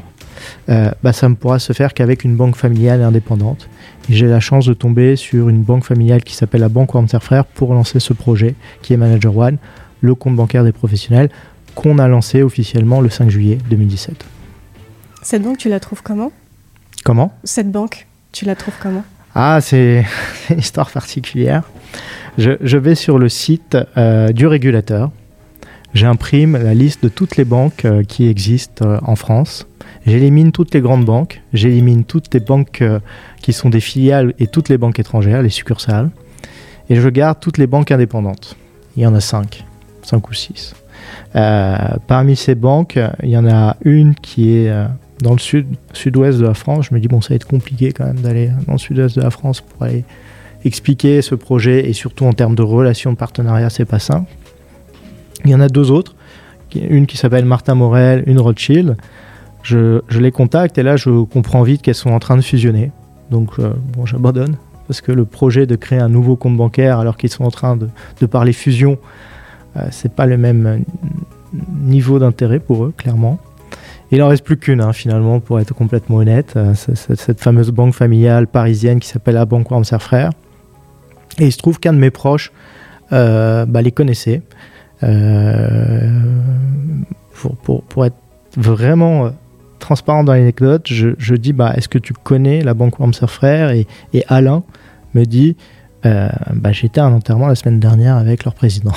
euh, 0.68 0.90
bah, 1.02 1.12
ça 1.12 1.28
ne 1.28 1.34
pourra 1.34 1.58
se 1.58 1.72
faire 1.72 1.94
qu'avec 1.94 2.24
une 2.24 2.36
banque 2.36 2.56
familiale 2.56 3.02
indépendante. 3.02 3.68
Et 4.08 4.14
j'ai 4.14 4.26
la 4.26 4.40
chance 4.40 4.66
de 4.66 4.74
tomber 4.74 5.16
sur 5.16 5.48
une 5.48 5.62
banque 5.62 5.84
familiale 5.84 6.22
qui 6.22 6.34
s'appelle 6.34 6.60
la 6.60 6.68
Banque 6.68 6.94
Wormser 6.94 7.20
Frères 7.20 7.44
pour 7.44 7.74
lancer 7.74 8.00
ce 8.00 8.12
projet 8.12 8.54
qui 8.82 8.92
est 8.92 8.96
Manager 8.96 9.36
One, 9.36 9.58
le 10.00 10.14
compte 10.14 10.36
bancaire 10.36 10.64
des 10.64 10.72
professionnels, 10.72 11.30
qu'on 11.74 11.98
a 11.98 12.08
lancé 12.08 12.42
officiellement 12.42 13.00
le 13.00 13.10
5 13.10 13.30
juillet 13.30 13.58
2017. 13.68 14.24
Cette 15.22 15.42
banque, 15.42 15.58
tu 15.58 15.68
la 15.68 15.80
trouves 15.80 16.02
comment? 16.02 16.32
Comment? 17.04 17.32
Cette 17.44 17.70
banque, 17.70 18.06
tu 18.32 18.44
la 18.44 18.56
trouves 18.56 18.74
comment? 18.80 19.04
Ah, 19.34 19.60
c'est 19.60 20.04
une 20.50 20.58
histoire 20.58 20.90
particulière. 20.90 21.62
Je, 22.38 22.76
vais 22.76 22.94
sur 22.94 23.18
le 23.18 23.28
site 23.28 23.76
euh, 23.96 24.28
du 24.28 24.46
régulateur. 24.46 25.10
J'imprime 25.92 26.56
la 26.56 26.74
liste 26.74 27.02
de 27.02 27.08
toutes 27.08 27.36
les 27.36 27.44
banques 27.44 27.84
euh, 27.84 28.02
qui 28.04 28.28
existent 28.28 28.88
euh, 28.88 28.98
en 29.02 29.16
France. 29.16 29.66
J'élimine 30.06 30.52
toutes 30.52 30.72
les 30.72 30.80
grandes 30.80 31.04
banques. 31.04 31.42
J'élimine 31.52 32.04
toutes 32.04 32.32
les 32.32 32.40
banques 32.40 32.82
qui 33.42 33.52
sont 33.52 33.68
des 33.68 33.80
filiales 33.80 34.32
et 34.38 34.46
toutes 34.46 34.70
les 34.70 34.78
banques 34.78 34.98
étrangères, 34.98 35.42
les 35.42 35.50
succursales. 35.50 36.10
Et 36.88 36.96
je 36.96 37.08
garde 37.08 37.38
toutes 37.40 37.58
les 37.58 37.66
banques 37.66 37.90
indépendantes. 37.90 38.56
Il 38.96 39.02
y 39.02 39.06
en 39.06 39.14
a 39.14 39.20
cinq, 39.20 39.64
cinq 40.02 40.30
ou 40.30 40.34
six. 41.32 41.98
parmi 42.06 42.36
ces 42.36 42.54
banques, 42.54 42.98
il 43.22 43.30
y 43.30 43.36
en 43.36 43.48
a 43.48 43.76
une 43.84 44.14
qui 44.14 44.56
est 44.56 44.72
dans 45.22 45.32
le 45.32 45.38
sud, 45.38 45.66
sud-ouest 45.92 46.38
de 46.38 46.46
la 46.46 46.54
France. 46.54 46.86
Je 46.90 46.94
me 46.94 47.00
dis, 47.00 47.08
bon, 47.08 47.20
ça 47.20 47.30
va 47.30 47.34
être 47.36 47.46
compliqué 47.46 47.92
quand 47.92 48.06
même 48.06 48.20
d'aller 48.20 48.50
dans 48.66 48.72
le 48.72 48.78
sud-ouest 48.78 49.16
de 49.16 49.22
la 49.22 49.30
France 49.30 49.60
pour 49.60 49.82
aller 49.82 50.04
expliquer 50.64 51.22
ce 51.22 51.34
projet 51.34 51.88
et 51.88 51.92
surtout 51.92 52.24
en 52.26 52.32
termes 52.32 52.54
de 52.54 52.62
relations 52.62 53.12
de 53.12 53.16
partenariat, 53.16 53.70
c'est 53.70 53.84
pas 53.84 53.98
simple. 53.98 54.30
Il 55.44 55.50
y 55.50 55.54
en 55.54 55.60
a 55.60 55.68
deux 55.68 55.90
autres, 55.90 56.14
une 56.74 57.06
qui 57.06 57.16
s'appelle 57.16 57.44
Martin 57.44 57.74
Morel, 57.74 58.22
une 58.26 58.38
Rothschild. 58.38 58.96
Je, 59.62 60.00
les 60.10 60.30
contacte 60.30 60.78
et 60.78 60.82
là 60.82 60.96
je 60.96 61.24
comprends 61.24 61.62
vite 61.62 61.82
qu'elles 61.82 61.94
sont 61.94 62.10
en 62.10 62.18
train 62.18 62.36
de 62.36 62.42
fusionner. 62.42 62.92
Donc 63.30 63.58
euh, 63.58 63.72
bon, 63.94 64.06
j'abandonne 64.06 64.56
parce 64.86 65.00
que 65.00 65.12
le 65.12 65.24
projet 65.24 65.66
de 65.66 65.76
créer 65.76 65.98
un 65.98 66.08
nouveau 66.08 66.36
compte 66.36 66.56
bancaire 66.56 66.98
alors 66.98 67.16
qu'ils 67.16 67.30
sont 67.30 67.44
en 67.44 67.50
train 67.50 67.76
de, 67.76 68.26
parler 68.26 68.52
fusion, 68.52 68.92
euh, 68.92 68.96
c'est 69.90 70.12
pas 70.12 70.26
le 70.26 70.36
même 70.36 70.84
niveau 71.82 72.18
d'intérêt 72.18 72.58
pour 72.58 72.84
eux, 72.84 72.94
clairement. 72.96 73.38
Il 74.12 74.22
en 74.22 74.28
reste 74.28 74.44
plus 74.44 74.56
qu'une, 74.56 74.80
hein, 74.80 74.92
finalement, 74.92 75.38
pour 75.38 75.60
être 75.60 75.72
complètement 75.72 76.16
honnête. 76.16 76.54
Euh, 76.56 76.74
cette 76.74 77.40
fameuse 77.40 77.70
banque 77.70 77.94
familiale 77.94 78.48
parisienne 78.48 78.98
qui 78.98 79.08
s'appelle 79.08 79.34
la 79.34 79.44
Banque 79.44 79.70
Wormser 79.70 80.00
Frères. 80.00 80.30
Et 81.38 81.46
il 81.46 81.52
se 81.52 81.58
trouve 81.58 81.78
qu'un 81.78 81.92
de 81.92 81.98
mes 81.98 82.10
proches 82.10 82.50
euh, 83.12 83.66
bah, 83.66 83.82
les 83.82 83.92
connaissait. 83.92 84.42
Euh, 85.02 86.20
pour, 87.62 88.04
être 88.04 88.16
vraiment 88.56 89.30
transparent 89.78 90.24
dans 90.24 90.34
l'anecdote, 90.34 90.86
je, 90.88 91.34
dis 91.36 91.52
bah, 91.52 91.72
Est-ce 91.76 91.88
que 91.88 91.98
tu 91.98 92.12
connais 92.12 92.62
la 92.62 92.74
Banque 92.74 92.98
Wormser 92.98 93.28
Frères 93.28 93.70
et, 93.70 93.86
Alain 94.26 94.64
me 95.14 95.24
dit 95.24 95.56
bah, 96.02 96.72
J'étais 96.72 97.00
à 97.00 97.06
un 97.06 97.12
enterrement 97.12 97.46
la 97.46 97.54
semaine 97.54 97.78
dernière 97.78 98.16
avec 98.16 98.44
leur 98.44 98.54
président. 98.54 98.92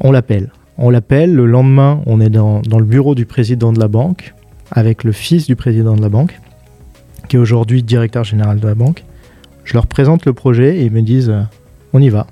On 0.00 0.12
l'appelle. 0.12 0.50
On 0.78 0.90
l'appelle, 0.90 1.34
le 1.34 1.46
lendemain, 1.46 2.00
on 2.06 2.20
est 2.20 2.30
dans, 2.30 2.60
le 2.60 2.84
bureau 2.84 3.14
du 3.14 3.26
président 3.26 3.72
de 3.72 3.78
la 3.78 3.88
banque, 3.88 4.34
avec 4.70 5.04
le 5.04 5.12
fils 5.12 5.46
du 5.46 5.54
président 5.54 5.94
de 5.94 6.00
la 6.00 6.08
banque, 6.08 6.40
qui 7.28 7.36
est 7.36 7.38
aujourd'hui 7.38 7.82
directeur 7.82 8.24
général 8.24 8.58
de 8.58 8.66
la 8.66 8.74
banque. 8.74 9.04
Je 9.64 9.74
leur 9.74 9.86
présente 9.86 10.24
le 10.24 10.32
projet 10.32 10.78
et 10.78 10.84
ils 10.84 10.90
me 10.90 11.02
disent 11.02 11.30
euh, 11.30 11.42
on 11.92 12.00
y 12.00 12.08
va. 12.08 12.26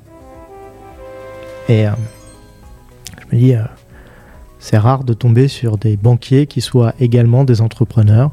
Et 1.68 1.87
euh, 1.87 1.92
je 3.20 3.37
me 3.37 3.40
dis 3.40 3.55
euh, 3.55 3.62
c'est 4.59 4.79
rare 4.79 5.05
de 5.05 5.12
tomber 5.12 5.46
sur 5.46 5.79
des 5.79 5.96
banquiers 5.96 6.46
qui 6.46 6.61
soient 6.61 6.94
également 6.99 7.44
des 7.44 7.61
entrepreneurs. 7.61 8.33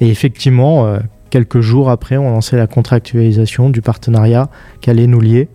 Et 0.00 0.08
effectivement, 0.08 0.98
quelques 1.30 1.60
jours 1.60 1.90
après, 1.90 2.16
on 2.16 2.30
lançait 2.30 2.56
la 2.56 2.66
contractualisation 2.66 3.70
du 3.70 3.82
partenariat 3.82 4.50
qui 4.80 4.90
allait 4.90 5.06
nous 5.06 5.20
lier 5.20 5.48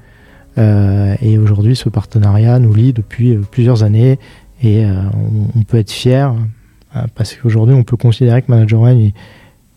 et 0.57 1.37
aujourd'hui, 1.37 1.75
ce 1.75 1.89
partenariat 1.89 2.59
nous 2.59 2.73
lie 2.73 2.93
depuis 2.93 3.35
euh, 3.35 3.41
plusieurs 3.49 3.83
années 3.83 4.19
et 4.61 4.85
euh, 4.85 4.93
on, 5.55 5.63
peut 5.63 5.77
être 5.77 5.91
fier 5.91 6.33
parce 7.15 7.35
qu'aujourd'hui, 7.35 7.75
on 7.75 7.83
peut 7.83 7.97
considérer 7.97 8.41
que 8.41 8.49
Manager 8.49 8.81
One 8.81 9.11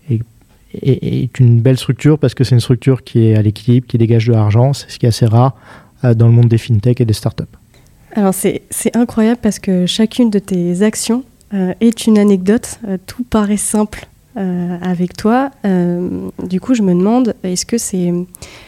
est, 0.08 1.38
une 1.38 1.60
belle 1.60 1.76
structure 1.76 2.18
parce 2.18 2.34
que 2.34 2.44
c'est 2.44 2.54
une 2.54 2.60
structure 2.60 3.02
qui 3.04 3.26
est 3.26 3.36
à 3.36 3.42
l'équilibre, 3.42 3.86
qui 3.86 3.98
dégage 3.98 4.26
de 4.26 4.32
l'argent. 4.32 4.72
C'est 4.72 4.90
ce 4.90 4.98
qui 4.98 5.04
est 5.04 5.10
assez 5.10 5.26
rare 5.26 5.54
dans 6.02 6.26
le 6.26 6.32
monde 6.32 6.48
des 6.48 6.56
fintech 6.56 7.00
et 7.00 7.04
des 7.04 7.12
startups. 7.12 7.44
Alors 8.14 8.32
c'est 8.32 8.62
incroyable 8.94 9.40
parce 9.42 9.58
que 9.58 9.84
chacune 9.84 10.30
de 10.30 10.38
tes 10.38 10.80
actions 10.80 11.24
est 11.52 12.06
une 12.06 12.16
anecdote. 12.16 12.80
tout 13.06 13.24
paraît 13.24 13.58
simple 13.58 14.06
avec 14.82 15.16
toi. 15.16 15.50
du 15.64 16.60
coup, 16.60 16.74
je 16.74 16.82
me 16.82 16.94
demande, 16.94 17.34
est-ce 17.42 17.66
que 17.66 17.78
c'est 17.78 18.12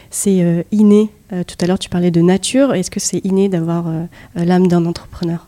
c'est 0.09 0.65
inné 0.71 1.09
euh, 1.33 1.43
tout 1.43 1.55
à 1.61 1.65
l'heure, 1.65 1.79
tu 1.79 1.89
parlais 1.89 2.11
de 2.11 2.21
nature. 2.21 2.73
Est-ce 2.73 2.91
que 2.91 2.99
c'est 2.99 3.19
inné 3.25 3.49
d'avoir 3.49 3.87
euh, 3.87 4.03
euh, 4.37 4.45
l'âme 4.45 4.67
d'un 4.67 4.85
entrepreneur? 4.85 5.47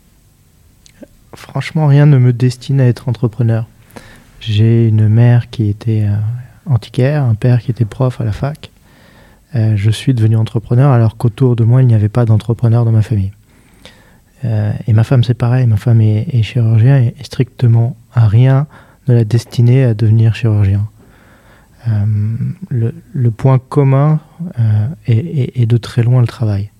Franchement, 1.33 1.87
rien 1.87 2.05
ne 2.05 2.17
me 2.17 2.33
destine 2.33 2.81
à 2.81 2.87
être 2.87 3.07
entrepreneur. 3.07 3.67
J'ai 4.39 4.87
une 4.87 5.07
mère 5.07 5.49
qui 5.49 5.69
était 5.69 6.07
antiquaire, 6.65 7.23
un 7.23 7.35
père 7.35 7.61
qui 7.61 7.71
était 7.71 7.83
prof 7.83 8.21
à 8.21 8.23
la 8.23 8.31
fac. 8.31 8.69
je 9.53 9.89
suis 9.89 10.13
devenu 10.13 10.37
entrepreneur 10.37 10.91
alors 10.91 11.17
qu'autour 11.17 11.55
de 11.55 11.63
moi, 11.63 11.81
il 11.81 11.87
n'y 11.87 11.95
avait 11.95 12.09
pas 12.09 12.25
d'entrepreneur 12.25 12.85
dans 12.85 12.91
ma 12.91 13.01
famille. 13.01 13.31
et 14.43 14.93
ma 14.93 15.03
femme, 15.03 15.23
c'est 15.23 15.33
pareil. 15.33 15.65
Ma 15.65 15.77
femme 15.77 15.99
est, 15.99 16.27
est 16.31 16.43
chirurgien 16.43 16.99
et 16.99 17.15
strictement 17.23 17.97
à 18.13 18.27
rien 18.27 18.67
ne 19.07 19.13
la 19.13 19.23
destinée 19.23 19.83
à 19.83 19.93
devenir 19.93 20.35
chirurgien. 20.35 20.87
Euh, 21.87 22.05
le, 22.69 23.31
point 23.31 23.59
commun 23.59 24.19
euh, 24.59 24.87
est, 25.07 25.65
de 25.67 25.77
très 25.77 26.01
loin 26.01 26.21
le 26.21 26.27
travail. 26.27 26.71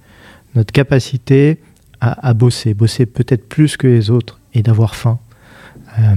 Notre 0.56 0.72
capacité 0.72 1.60
à, 2.02 2.34
bosser, 2.34 2.74
bosser 2.74 3.06
peut-être 3.06 3.48
plus 3.48 3.78
que 3.78 3.88
les 3.88 4.10
autres 4.10 4.40
et 4.54 4.62
d'avoir 4.62 4.96
faim, 4.96 5.20
euh, 6.00 6.16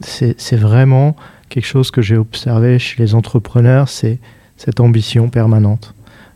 c'est 0.00 0.56
vraiment 0.56 1.16
quelque 1.48 1.66
chose 1.66 1.90
que 1.90 2.02
j'ai 2.02 2.16
observé 2.16 2.78
chez 2.78 3.02
les 3.02 3.14
entrepreneurs, 3.14 3.88
c'est 3.88 4.18
cette 4.56 4.80
ambition 4.80 5.28
permanente, 5.28 5.94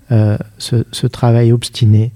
ce, 0.09 1.07
travail 1.07 1.53
obstiné. 1.53 2.13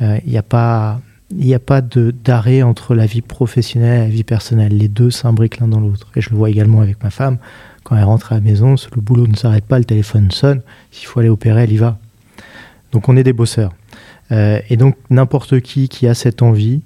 Il 0.00 0.22
n'y 0.26 0.38
a 0.38 0.42
pas, 0.42 1.00
il 1.36 1.52
a 1.54 1.58
pas 1.58 1.80
d'arrêt 1.82 2.62
entre 2.62 2.94
la 2.94 3.06
vie 3.06 3.20
professionnelle 3.20 4.00
et 4.00 4.04
la 4.04 4.08
vie 4.08 4.24
personnelle. 4.24 4.76
Les 4.76 4.88
deux 4.88 5.10
s'imbriquent 5.10 5.58
l'un 5.58 5.68
dans 5.68 5.80
l'autre. 5.80 6.08
Et 6.16 6.20
je 6.20 6.30
le 6.30 6.36
vois 6.36 6.50
également 6.50 6.80
avec 6.80 7.02
ma 7.02 7.10
femme. 7.10 7.38
Quand 7.84 7.96
elle 7.96 8.04
rentre 8.04 8.32
à 8.32 8.36
la 8.36 8.40
maison, 8.40 8.76
le 8.94 9.00
boulot 9.00 9.26
ne 9.26 9.36
s'arrête 9.36 9.64
pas, 9.64 9.78
le 9.78 9.84
téléphone 9.84 10.30
sonne. 10.30 10.62
S'il 10.90 11.06
faut 11.06 11.20
aller 11.20 11.28
opérer, 11.28 11.64
elle 11.64 11.72
y 11.72 11.76
va. 11.76 11.98
Donc 12.92 13.08
on 13.08 13.16
est 13.16 13.24
des 13.24 13.32
bosseurs. 13.32 13.72
Euh, 14.32 14.60
et 14.70 14.76
donc 14.76 14.96
n'importe 15.10 15.60
qui 15.60 15.88
qui 15.88 16.06
a 16.06 16.14
cette 16.14 16.42
envie 16.42 16.82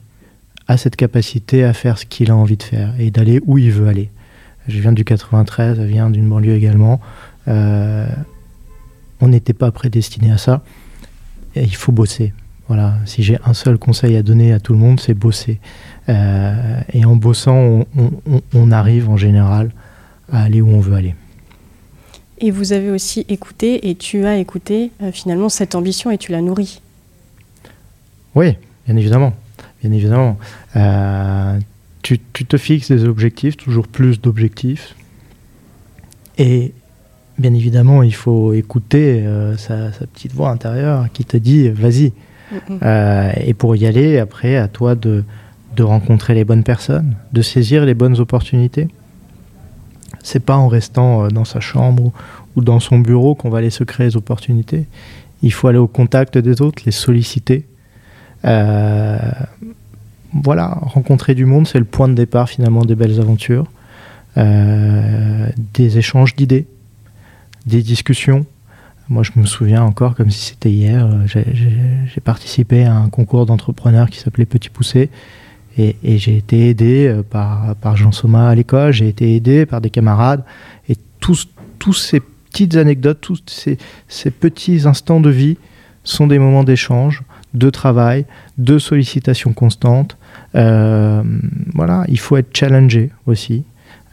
a 0.68 0.76
cette 0.76 0.96
capacité 0.96 1.64
à 1.64 1.72
faire 1.72 1.98
ce 1.98 2.07
qu'il 2.07 2.31
a 2.31 2.37
envie 2.37 2.57
de 2.57 2.62
faire 2.62 2.94
et 2.98 3.11
d'aller 3.11 3.40
où 3.46 3.59
il 3.59 3.72
veut 3.72 3.88
aller. 3.88 4.11
Je 4.68 4.78
viens 4.78 4.92
du 4.92 5.05
93, 5.05 5.78
je 5.78 5.83
viens 5.83 6.09
d'une 6.11 6.28
banlieue 6.28 6.55
également. 6.55 7.00
Euh, 7.48 8.07
on 9.20 9.28
n'était 9.28 9.52
pas 9.52 9.70
prédestiné 9.72 10.31
à 10.31 10.38
ça. 10.38 10.62
Et 11.55 11.64
il 11.64 11.74
faut 11.74 11.92
bosser. 11.92 12.33
Voilà. 12.72 12.94
Si 13.04 13.22
j'ai 13.22 13.37
un 13.44 13.52
seul 13.52 13.76
conseil 13.76 14.16
à 14.16 14.22
donner 14.22 14.54
à 14.54 14.58
tout 14.58 14.72
le 14.72 14.78
monde, 14.78 14.98
c'est 14.98 15.12
bosser. 15.12 15.61
Euh, 16.08 16.80
et 16.90 17.04
en 17.04 17.16
bossant, 17.16 17.85
on, 18.54 18.70
arrive 18.70 19.11
en 19.11 19.18
général 19.18 19.72
à 20.32 20.44
aller 20.44 20.62
où 20.62 20.70
on 20.70 20.80
veut 20.80 20.94
aller. 20.94 21.14
Et 22.38 22.50
vous 22.50 22.72
avez 22.72 22.90
aussi 22.90 23.26
écouté, 23.28 23.90
et 23.90 23.94
tu 23.94 24.24
as 24.24 24.38
écouté 24.38 24.90
euh, 25.02 25.12
finalement 25.12 25.50
cette 25.50 25.74
ambition 25.74 26.11
et 26.11 26.16
tu 26.16 26.32
l'as 26.32 26.40
nourrie. 26.40 26.80
Oui, 28.35 28.56
bien 28.87 28.96
évidemment. 28.96 29.35
Bien 29.82 29.92
évidemment. 29.92 30.38
Euh, 30.74 31.58
tu, 32.00 32.18
te 32.18 32.56
fixes 32.56 32.90
des 32.90 33.04
objectifs, 33.04 33.58
toujours 33.58 33.87
plus 33.87 34.18
d'objectifs. 34.18 34.96
Et 36.38 36.72
bien 37.37 37.52
évidemment, 37.52 38.02
il 38.02 38.14
faut 38.14 38.54
écouter 38.54 39.20
euh, 39.26 39.58
sa, 39.58 39.90
petite 40.06 40.32
voix 40.32 40.48
intérieure 40.48 41.08
qui 41.12 41.26
te 41.26 41.37
dit 41.37 41.68
vas-y. 41.68 42.14
Et 42.80 43.54
pour 43.54 43.76
y 43.76 43.86
aller, 43.86 44.18
après, 44.18 44.56
à 44.56 44.68
toi 44.68 44.94
de, 44.94 45.24
de 45.76 45.82
rencontrer 45.82 46.34
les 46.34 46.44
bonnes 46.44 46.64
personnes, 46.64 47.14
de 47.32 47.42
saisir 47.42 47.84
les 47.84 47.94
bonnes 47.94 48.18
opportunités 48.20 48.88
c'est 50.22 50.40
pas 50.40 50.56
en 50.56 50.68
restant 50.68 51.24
euh, 51.24 51.28
dans 51.28 51.44
sa 51.44 51.60
chambre 51.60 52.12
ou 52.56 52.62
dans 52.62 52.80
son 52.80 52.98
bureau 52.98 53.34
qu'on 53.34 53.50
va 53.50 53.58
aller 53.58 53.70
se 53.70 53.84
créer 53.84 54.08
des 54.08 54.16
opportunités. 54.16 54.86
Il 55.42 55.52
faut 55.52 55.68
aller 55.68 55.78
au 55.78 55.88
contact 55.88 56.38
des 56.38 56.62
autres, 56.62 56.82
les 56.86 56.92
solliciter. 56.92 57.66
Euh, 58.44 59.18
voilà, 60.32 60.78
rencontrer 60.82 61.34
du 61.34 61.44
monde, 61.44 61.66
c'est 61.66 61.78
le 61.78 61.84
point 61.84 62.08
de 62.08 62.14
départ 62.14 62.48
finalement 62.48 62.84
des 62.84 62.94
belles 62.94 63.20
aventures. 63.20 63.66
Euh, 64.38 65.48
des 65.74 65.98
échanges 65.98 66.34
d'idées, 66.36 66.66
des 67.66 67.82
discussions. 67.82 68.46
Moi, 69.08 69.22
je 69.22 69.32
me 69.36 69.46
souviens 69.46 69.82
encore 69.82 70.14
comme 70.14 70.30
si 70.30 70.50
c'était 70.50 70.70
hier, 70.70 71.06
euh, 71.06 71.26
j'ai 71.26 72.20
participé 72.22 72.84
à 72.84 72.94
un 72.94 73.08
concours 73.08 73.46
d'entrepreneurs 73.46 74.08
qui 74.08 74.18
s'appelait 74.18 74.46
Petit 74.46 74.70
Poussé. 74.70 75.10
Et, 75.78 75.96
j'ai 76.18 76.36
été 76.36 76.68
aidé 76.68 77.22
par, 77.30 77.74
par 77.76 77.96
Jean 77.96 78.12
Soma 78.12 78.48
à 78.50 78.54
l'école, 78.54 78.92
j'ai 78.92 79.08
été 79.08 79.34
aidé 79.34 79.64
par 79.64 79.80
des 79.80 79.88
camarades. 79.88 80.44
Et 80.88 80.96
tous, 81.18 81.48
tous 81.78 81.94
ces 81.94 82.20
petites 82.20 82.76
anecdotes, 82.76 83.20
tous 83.20 83.42
ces, 83.46 83.78
ces 84.06 84.30
petits 84.30 84.86
instants 84.86 85.20
de 85.20 85.30
vie 85.30 85.56
sont 86.04 86.26
des 86.26 86.38
moments 86.38 86.64
d'échange, 86.64 87.22
de 87.54 87.70
travail, 87.70 88.26
de 88.58 88.78
sollicitation 88.78 89.52
constante. 89.52 90.16
Euh, 90.54 91.22
voilà, 91.74 92.04
il 92.08 92.18
faut 92.18 92.36
être 92.36 92.56
challengé 92.56 93.10
aussi. 93.26 93.64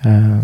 Euh, 0.05 0.37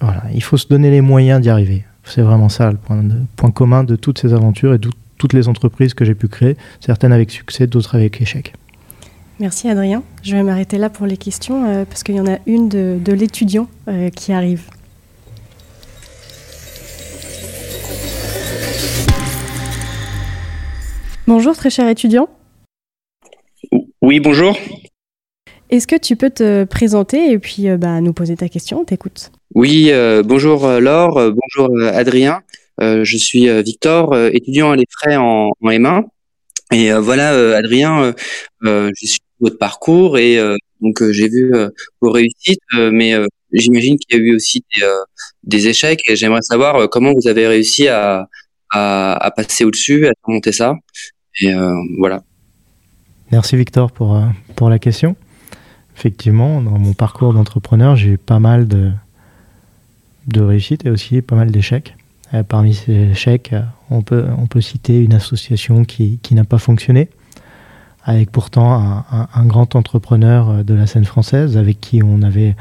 voilà, 0.00 0.24
il 0.34 0.42
faut 0.42 0.56
se 0.56 0.66
donner 0.68 0.90
les 0.90 1.00
moyens 1.00 1.40
d'y 1.40 1.50
arriver. 1.50 1.84
C'est 2.04 2.22
vraiment 2.22 2.48
ça 2.48 2.70
le 2.70 2.76
point, 2.76 3.02
de, 3.02 3.14
point 3.36 3.50
commun 3.50 3.84
de 3.84 3.96
toutes 3.96 4.18
ces 4.18 4.32
aventures 4.32 4.74
et 4.74 4.78
de 4.78 4.90
toutes 5.18 5.32
les 5.32 5.48
entreprises 5.48 5.94
que 5.94 6.04
j'ai 6.04 6.14
pu 6.14 6.28
créer, 6.28 6.56
certaines 6.80 7.12
avec 7.12 7.30
succès, 7.30 7.66
d'autres 7.66 7.94
avec 7.94 8.20
échec. 8.20 8.52
Merci 9.40 9.68
Adrien. 9.68 10.02
Je 10.22 10.36
vais 10.36 10.42
m'arrêter 10.42 10.78
là 10.78 10.90
pour 10.90 11.06
les 11.06 11.16
questions 11.16 11.64
euh, 11.64 11.84
parce 11.84 12.02
qu'il 12.02 12.16
y 12.16 12.20
en 12.20 12.26
a 12.26 12.38
une 12.46 12.68
de, 12.68 12.98
de 13.02 13.12
l'étudiant 13.12 13.68
qui 14.14 14.32
arrive. 14.32 14.64
Bonjour 21.28 21.56
très 21.56 21.70
cher 21.70 21.88
étudiant. 21.88 22.28
Oui, 24.02 24.18
bonjour. 24.18 24.58
Est-ce 25.72 25.86
que 25.86 25.96
tu 25.96 26.16
peux 26.16 26.28
te 26.28 26.64
présenter 26.64 27.32
et 27.32 27.38
puis 27.38 27.66
euh, 27.70 27.78
bah, 27.78 28.02
nous 28.02 28.12
poser 28.12 28.36
ta 28.36 28.50
question? 28.50 28.84
T'écoute. 28.84 29.32
Oui, 29.54 29.86
euh, 29.90 30.22
bonjour 30.22 30.66
euh, 30.66 30.80
Laure, 30.80 31.32
bonjour 31.32 31.74
Adrien. 31.94 32.42
je 32.78 33.16
suis 33.16 33.48
Victor, 33.62 34.14
étudiant 34.16 34.72
à 34.72 34.76
l'EFRAY 34.76 35.16
en, 35.16 35.48
en, 35.58 35.70
M1. 35.70 36.04
Et 36.72 36.92
voilà, 36.92 37.56
Adrien, 37.56 38.14
j'ai 38.62 39.06
suivi 39.06 39.24
votre 39.40 39.56
parcours 39.56 40.18
et 40.18 40.38
donc 40.80 41.02
j'ai 41.10 41.28
vu 41.28 41.52
vos 42.00 42.10
réussites, 42.10 42.60
mais 42.74 43.14
j'imagine 43.52 43.96
qu'il 43.98 44.18
y 44.18 44.20
a 44.20 44.22
eu 44.22 44.34
aussi 44.34 44.64
des, 44.74 44.86
des 45.44 45.68
échecs 45.68 46.00
et 46.08 46.16
j'aimerais 46.16 46.42
savoir 46.42 46.88
comment 46.90 47.12
vous 47.14 47.28
avez 47.28 47.46
réussi 47.46 47.88
à, 47.88 48.26
à, 48.70 49.26
à 49.26 49.30
passer 49.30 49.64
au-dessus, 49.64 50.06
à 50.06 50.12
surmonter 50.24 50.52
ça. 50.52 50.74
Et 51.40 51.54
euh, 51.54 51.74
voilà. 51.98 52.22
Merci 53.30 53.56
Victor 53.56 53.92
pour, 53.92 54.20
pour 54.56 54.70
la 54.70 54.78
question. 54.78 55.14
Effectivement, 56.02 56.60
dans 56.60 56.80
mon 56.80 56.94
parcours 56.94 57.32
d'entrepreneur, 57.32 57.94
j'ai 57.94 58.14
eu 58.14 58.18
pas 58.18 58.40
mal 58.40 58.66
de, 58.66 58.90
réussites 60.34 60.84
et 60.84 60.90
aussi 60.90 61.22
pas 61.22 61.36
mal 61.36 61.52
d'échecs. 61.52 61.94
Euh, 62.34 62.42
parmi 62.42 62.74
ces 62.74 63.12
échecs, 63.12 63.54
on 63.88 64.02
peut, 64.02 64.26
on 64.36 64.48
peut 64.48 64.60
citer 64.60 65.00
une 65.04 65.14
association 65.14 65.84
qui, 65.84 66.18
qui 66.20 66.34
n'a 66.34 66.42
pas 66.42 66.58
fonctionné, 66.58 67.08
avec 68.02 68.32
pourtant 68.32 68.72
un, 68.72 69.28
un, 69.32 69.46
grand 69.46 69.76
entrepreneur 69.76 70.64
de 70.64 70.74
la 70.74 70.88
scène 70.88 71.04
française 71.04 71.56
avec 71.56 71.80
qui 71.80 72.02
on 72.02 72.22
avait 72.22 72.56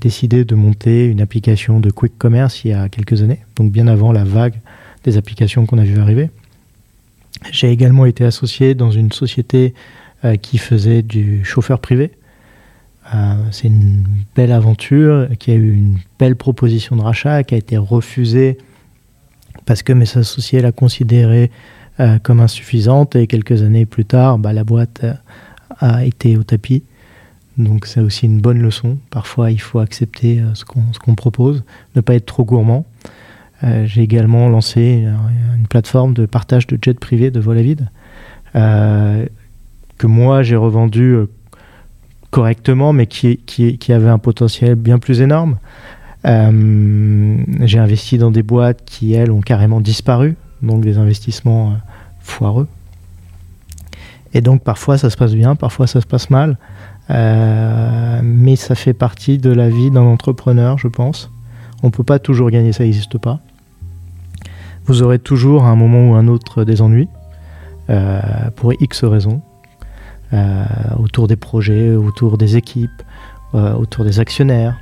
décidé 0.00 0.46
de 0.46 0.54
monter 0.54 1.04
une 1.04 1.20
application 1.20 1.80
de 1.80 1.90
quick 1.90 2.16
commerce 2.16 2.64
il 2.64 2.68
y 2.68 2.72
a 2.72 2.88
quelques 2.88 3.22
années, 3.22 3.40
donc 3.56 3.72
bien 3.72 3.88
avant 3.88 4.10
la 4.10 4.24
vague 4.24 4.58
des 5.02 5.18
applications 5.18 5.66
qu'on 5.66 5.76
a 5.76 5.84
vu 5.84 5.98
arriver. 5.98 6.30
J'ai 7.52 7.70
également 7.70 8.06
été 8.06 8.24
associé 8.24 8.74
dans 8.74 8.90
une 8.90 9.12
société 9.12 9.74
euh, 10.24 10.36
qui 10.36 10.56
faisait 10.56 11.02
du 11.02 11.44
chauffeur 11.44 11.78
privé. 11.78 12.12
Euh, 13.14 13.34
c'est 13.50 13.68
une 13.68 14.04
belle 14.34 14.52
aventure 14.52 15.28
qui 15.38 15.50
a 15.50 15.54
eu 15.54 15.74
une 15.74 15.98
belle 16.18 16.36
proposition 16.36 16.96
de 16.96 17.02
rachat 17.02 17.44
qui 17.44 17.54
a 17.54 17.58
été 17.58 17.76
refusée 17.76 18.58
parce 19.66 19.82
que 19.82 19.92
mes 19.92 20.18
associés 20.18 20.60
la 20.60 20.72
considéraient 20.72 21.50
euh, 22.00 22.18
comme 22.18 22.40
insuffisante 22.40 23.16
et 23.16 23.26
quelques 23.26 23.62
années 23.62 23.86
plus 23.86 24.04
tard, 24.04 24.38
bah, 24.38 24.52
la 24.52 24.64
boîte 24.64 25.06
a 25.78 26.04
été 26.04 26.36
au 26.36 26.42
tapis. 26.42 26.82
Donc 27.56 27.86
c'est 27.86 28.00
aussi 28.00 28.26
une 28.26 28.40
bonne 28.40 28.60
leçon. 28.60 28.98
Parfois, 29.10 29.52
il 29.52 29.60
faut 29.60 29.78
accepter 29.78 30.42
ce 30.54 30.64
qu'on 30.64 31.14
propose, 31.14 31.62
ne 31.94 32.00
pas 32.00 32.14
être 32.16 32.26
trop 32.26 32.44
gourmand. 32.44 32.84
Euh, 33.64 33.86
j'ai 33.86 34.02
également 34.02 34.48
lancé 34.48 35.06
une, 35.56 35.66
plateforme 35.68 36.12
de 36.12 36.26
partage 36.26 36.66
de 36.66 36.78
jets 36.80 36.94
privés 36.94 37.30
de 37.30 37.40
vol 37.40 37.58
à 37.58 37.62
vide 37.62 37.88
euh, 38.54 39.26
que 39.96 40.06
moi 40.06 40.42
j'ai 40.42 40.54
revendu 40.54 41.14
euh, 41.14 41.26
correctement, 42.34 42.92
mais 42.92 43.06
qui, 43.06 43.38
avait 43.90 44.08
un 44.08 44.18
potentiel 44.18 44.74
bien 44.74 44.98
plus 44.98 45.20
énorme. 45.20 45.56
j'ai 46.24 47.78
investi 47.78 48.18
dans 48.18 48.32
des 48.32 48.42
boîtes 48.42 48.82
qui, 48.84 49.14
elles, 49.14 49.30
ont 49.30 49.40
carrément 49.40 49.80
disparu, 49.80 50.36
donc 50.60 50.80
des 50.80 50.98
investissements 50.98 51.74
foireux. 52.18 52.66
Et 54.32 54.40
donc 54.40 54.64
parfois 54.64 54.98
ça 54.98 55.10
se 55.10 55.16
passe 55.16 55.32
bien, 55.32 55.54
parfois 55.54 55.86
ça 55.86 56.00
se 56.00 56.06
passe 56.06 56.28
mal, 56.28 56.58
mais 57.08 58.56
ça 58.56 58.74
fait 58.74 58.94
partie 58.94 59.38
de 59.38 59.50
la 59.50 59.68
vie 59.68 59.92
d'un 59.92 60.02
entrepreneur, 60.02 60.76
je 60.76 60.88
pense. 60.88 61.30
On 61.84 61.86
ne 61.86 61.92
peut 61.92 62.02
pas 62.02 62.18
toujours 62.18 62.50
gagner, 62.50 62.72
ça 62.72 62.82
n'existe 62.82 63.16
pas. 63.16 63.38
Vous 64.86 65.02
aurez 65.02 65.20
toujours 65.20 65.64
à 65.64 65.68
un 65.68 65.76
moment 65.76 66.10
ou 66.10 66.14
un 66.14 66.26
autre 66.26 66.64
des 66.64 66.82
ennuis, 66.82 67.08
euh, 67.90 68.20
pour 68.56 68.72
X 68.80 69.04
raisons, 69.04 69.40
euh, 69.40 69.53
autour 70.98 71.28
des 71.28 71.36
projets, 71.36 71.94
autour 71.94 72.38
des 72.38 72.56
équipes, 72.56 73.02
euh, 73.54 73.72
autour 73.74 74.04
des 74.04 74.18
actionnaires. 74.18 74.76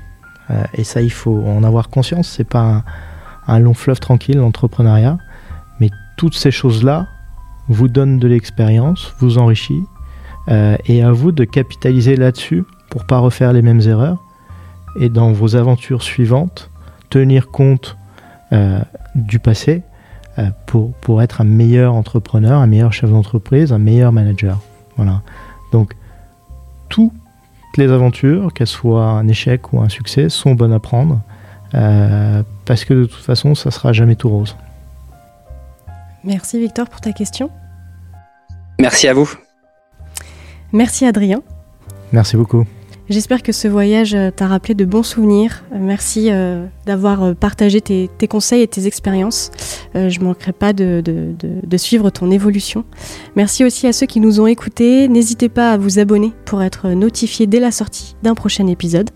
et 0.74 0.84
ça, 0.84 1.00
il 1.00 1.12
faut 1.12 1.42
en 1.46 1.62
avoir 1.62 1.88
conscience. 1.88 2.28
C'est 2.28 2.48
pas 2.48 2.84
un, 3.46 3.58
long 3.58 3.74
fleuve 3.74 4.00
tranquille, 4.00 4.36
l'entrepreneuriat, 4.36 5.18
mais 5.80 5.90
toutes 6.16 6.34
ces 6.34 6.50
choses-là 6.50 7.06
vous 7.68 7.88
donnent 7.88 8.18
de 8.18 8.28
l'expérience, 8.28 9.14
vous 9.18 9.38
enrichissent, 9.38 9.84
et 10.48 11.02
à 11.02 11.12
vous 11.12 11.32
de 11.32 11.44
capitaliser 11.44 12.16
là-dessus 12.16 12.64
pour 12.90 13.06
pas 13.06 13.18
refaire 13.18 13.52
les 13.52 13.62
mêmes 13.62 13.80
erreurs. 13.80 14.18
Et 15.00 15.08
dans 15.08 15.32
vos 15.32 15.56
aventures 15.56 16.02
suivantes, 16.02 16.70
tenir 17.08 17.48
compte 17.48 17.96
euh, 18.52 18.80
du 19.14 19.38
passé 19.38 19.82
euh, 20.38 20.50
pour, 20.66 20.92
pour 20.94 21.22
être 21.22 21.40
un 21.40 21.44
meilleur 21.44 21.94
entrepreneur, 21.94 22.60
un 22.60 22.66
meilleur 22.66 22.92
chef 22.92 23.10
d'entreprise, 23.10 23.72
un 23.72 23.78
meilleur 23.78 24.12
manager. 24.12 24.58
Voilà. 24.96 25.22
Donc, 25.72 25.94
toutes 26.88 27.12
les 27.76 27.90
aventures, 27.90 28.52
qu'elles 28.52 28.66
soient 28.66 29.06
un 29.06 29.28
échec 29.28 29.72
ou 29.72 29.80
un 29.80 29.88
succès, 29.88 30.28
sont 30.28 30.54
bonnes 30.54 30.72
à 30.72 30.80
prendre 30.80 31.20
euh, 31.74 32.42
parce 32.64 32.84
que 32.84 32.94
de 32.94 33.04
toute 33.06 33.24
façon, 33.24 33.54
ça 33.54 33.70
sera 33.70 33.92
jamais 33.92 34.16
tout 34.16 34.28
rose. 34.28 34.56
Merci 36.24 36.60
Victor 36.60 36.88
pour 36.88 37.00
ta 37.00 37.12
question. 37.12 37.50
Merci 38.78 39.08
à 39.08 39.14
vous. 39.14 39.30
Merci 40.72 41.06
Adrien. 41.06 41.42
Merci 42.12 42.36
beaucoup. 42.36 42.66
J'espère 43.12 43.42
que 43.42 43.52
ce 43.52 43.68
voyage 43.68 44.14
euh, 44.14 44.30
t'a 44.30 44.46
rappelé 44.46 44.72
de 44.72 44.86
bons 44.86 45.02
souvenirs. 45.02 45.64
Euh, 45.74 45.76
merci 45.78 46.28
euh, 46.30 46.64
d'avoir 46.86 47.34
partagé 47.34 47.82
tes, 47.82 48.08
conseils 48.26 48.62
et 48.62 48.66
tes 48.66 48.86
expériences. 48.86 49.50
je 49.94 50.18
ne 50.18 50.24
manquerai 50.24 50.52
pas 50.52 50.72
de, 50.72 51.02
suivre 51.76 52.08
ton 52.08 52.30
évolution. 52.30 52.86
Merci 53.36 53.66
aussi 53.66 53.86
à 53.86 53.92
ceux 53.92 54.06
qui 54.06 54.18
nous 54.18 54.40
ont 54.40 54.46
écoutés. 54.46 55.08
N'hésitez 55.08 55.50
pas 55.50 55.72
à 55.72 55.76
vous 55.76 55.98
abonner 55.98 56.32
pour 56.46 56.62
être 56.62 56.88
notifié 56.88 57.46
dès 57.46 57.60
la 57.60 57.70
sortie 57.70 58.16
d'un 58.22 58.34
prochain 58.34 58.66
épisode. 58.66 59.10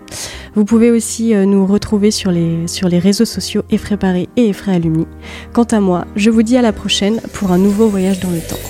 Vous 0.54 0.66
pouvez 0.66 0.90
aussi 0.90 1.35
nous 1.35 1.64
retrouver 1.64 2.11
sur 2.11 2.30
les, 2.30 2.68
sur 2.68 2.88
les 2.88 2.98
réseaux 2.98 3.24
sociaux 3.24 3.62
Effray 3.70 3.96
Paris 3.96 4.28
et 4.37 4.50
Effray 4.50 4.76
Alumni. 4.76 5.06
Quant 5.54 5.64
à 5.64 5.80
moi, 5.80 6.04
je 6.16 6.28
vous 6.28 6.42
dis 6.42 6.59
à 6.59 6.62
la 6.62 6.74
prochaine 6.74 7.18
pour 7.32 7.50
un 7.50 7.59
nouveau 7.59 7.88
voyage 7.88 8.20
dans 8.20 8.30
le 8.30 8.40
temps. 8.40 8.61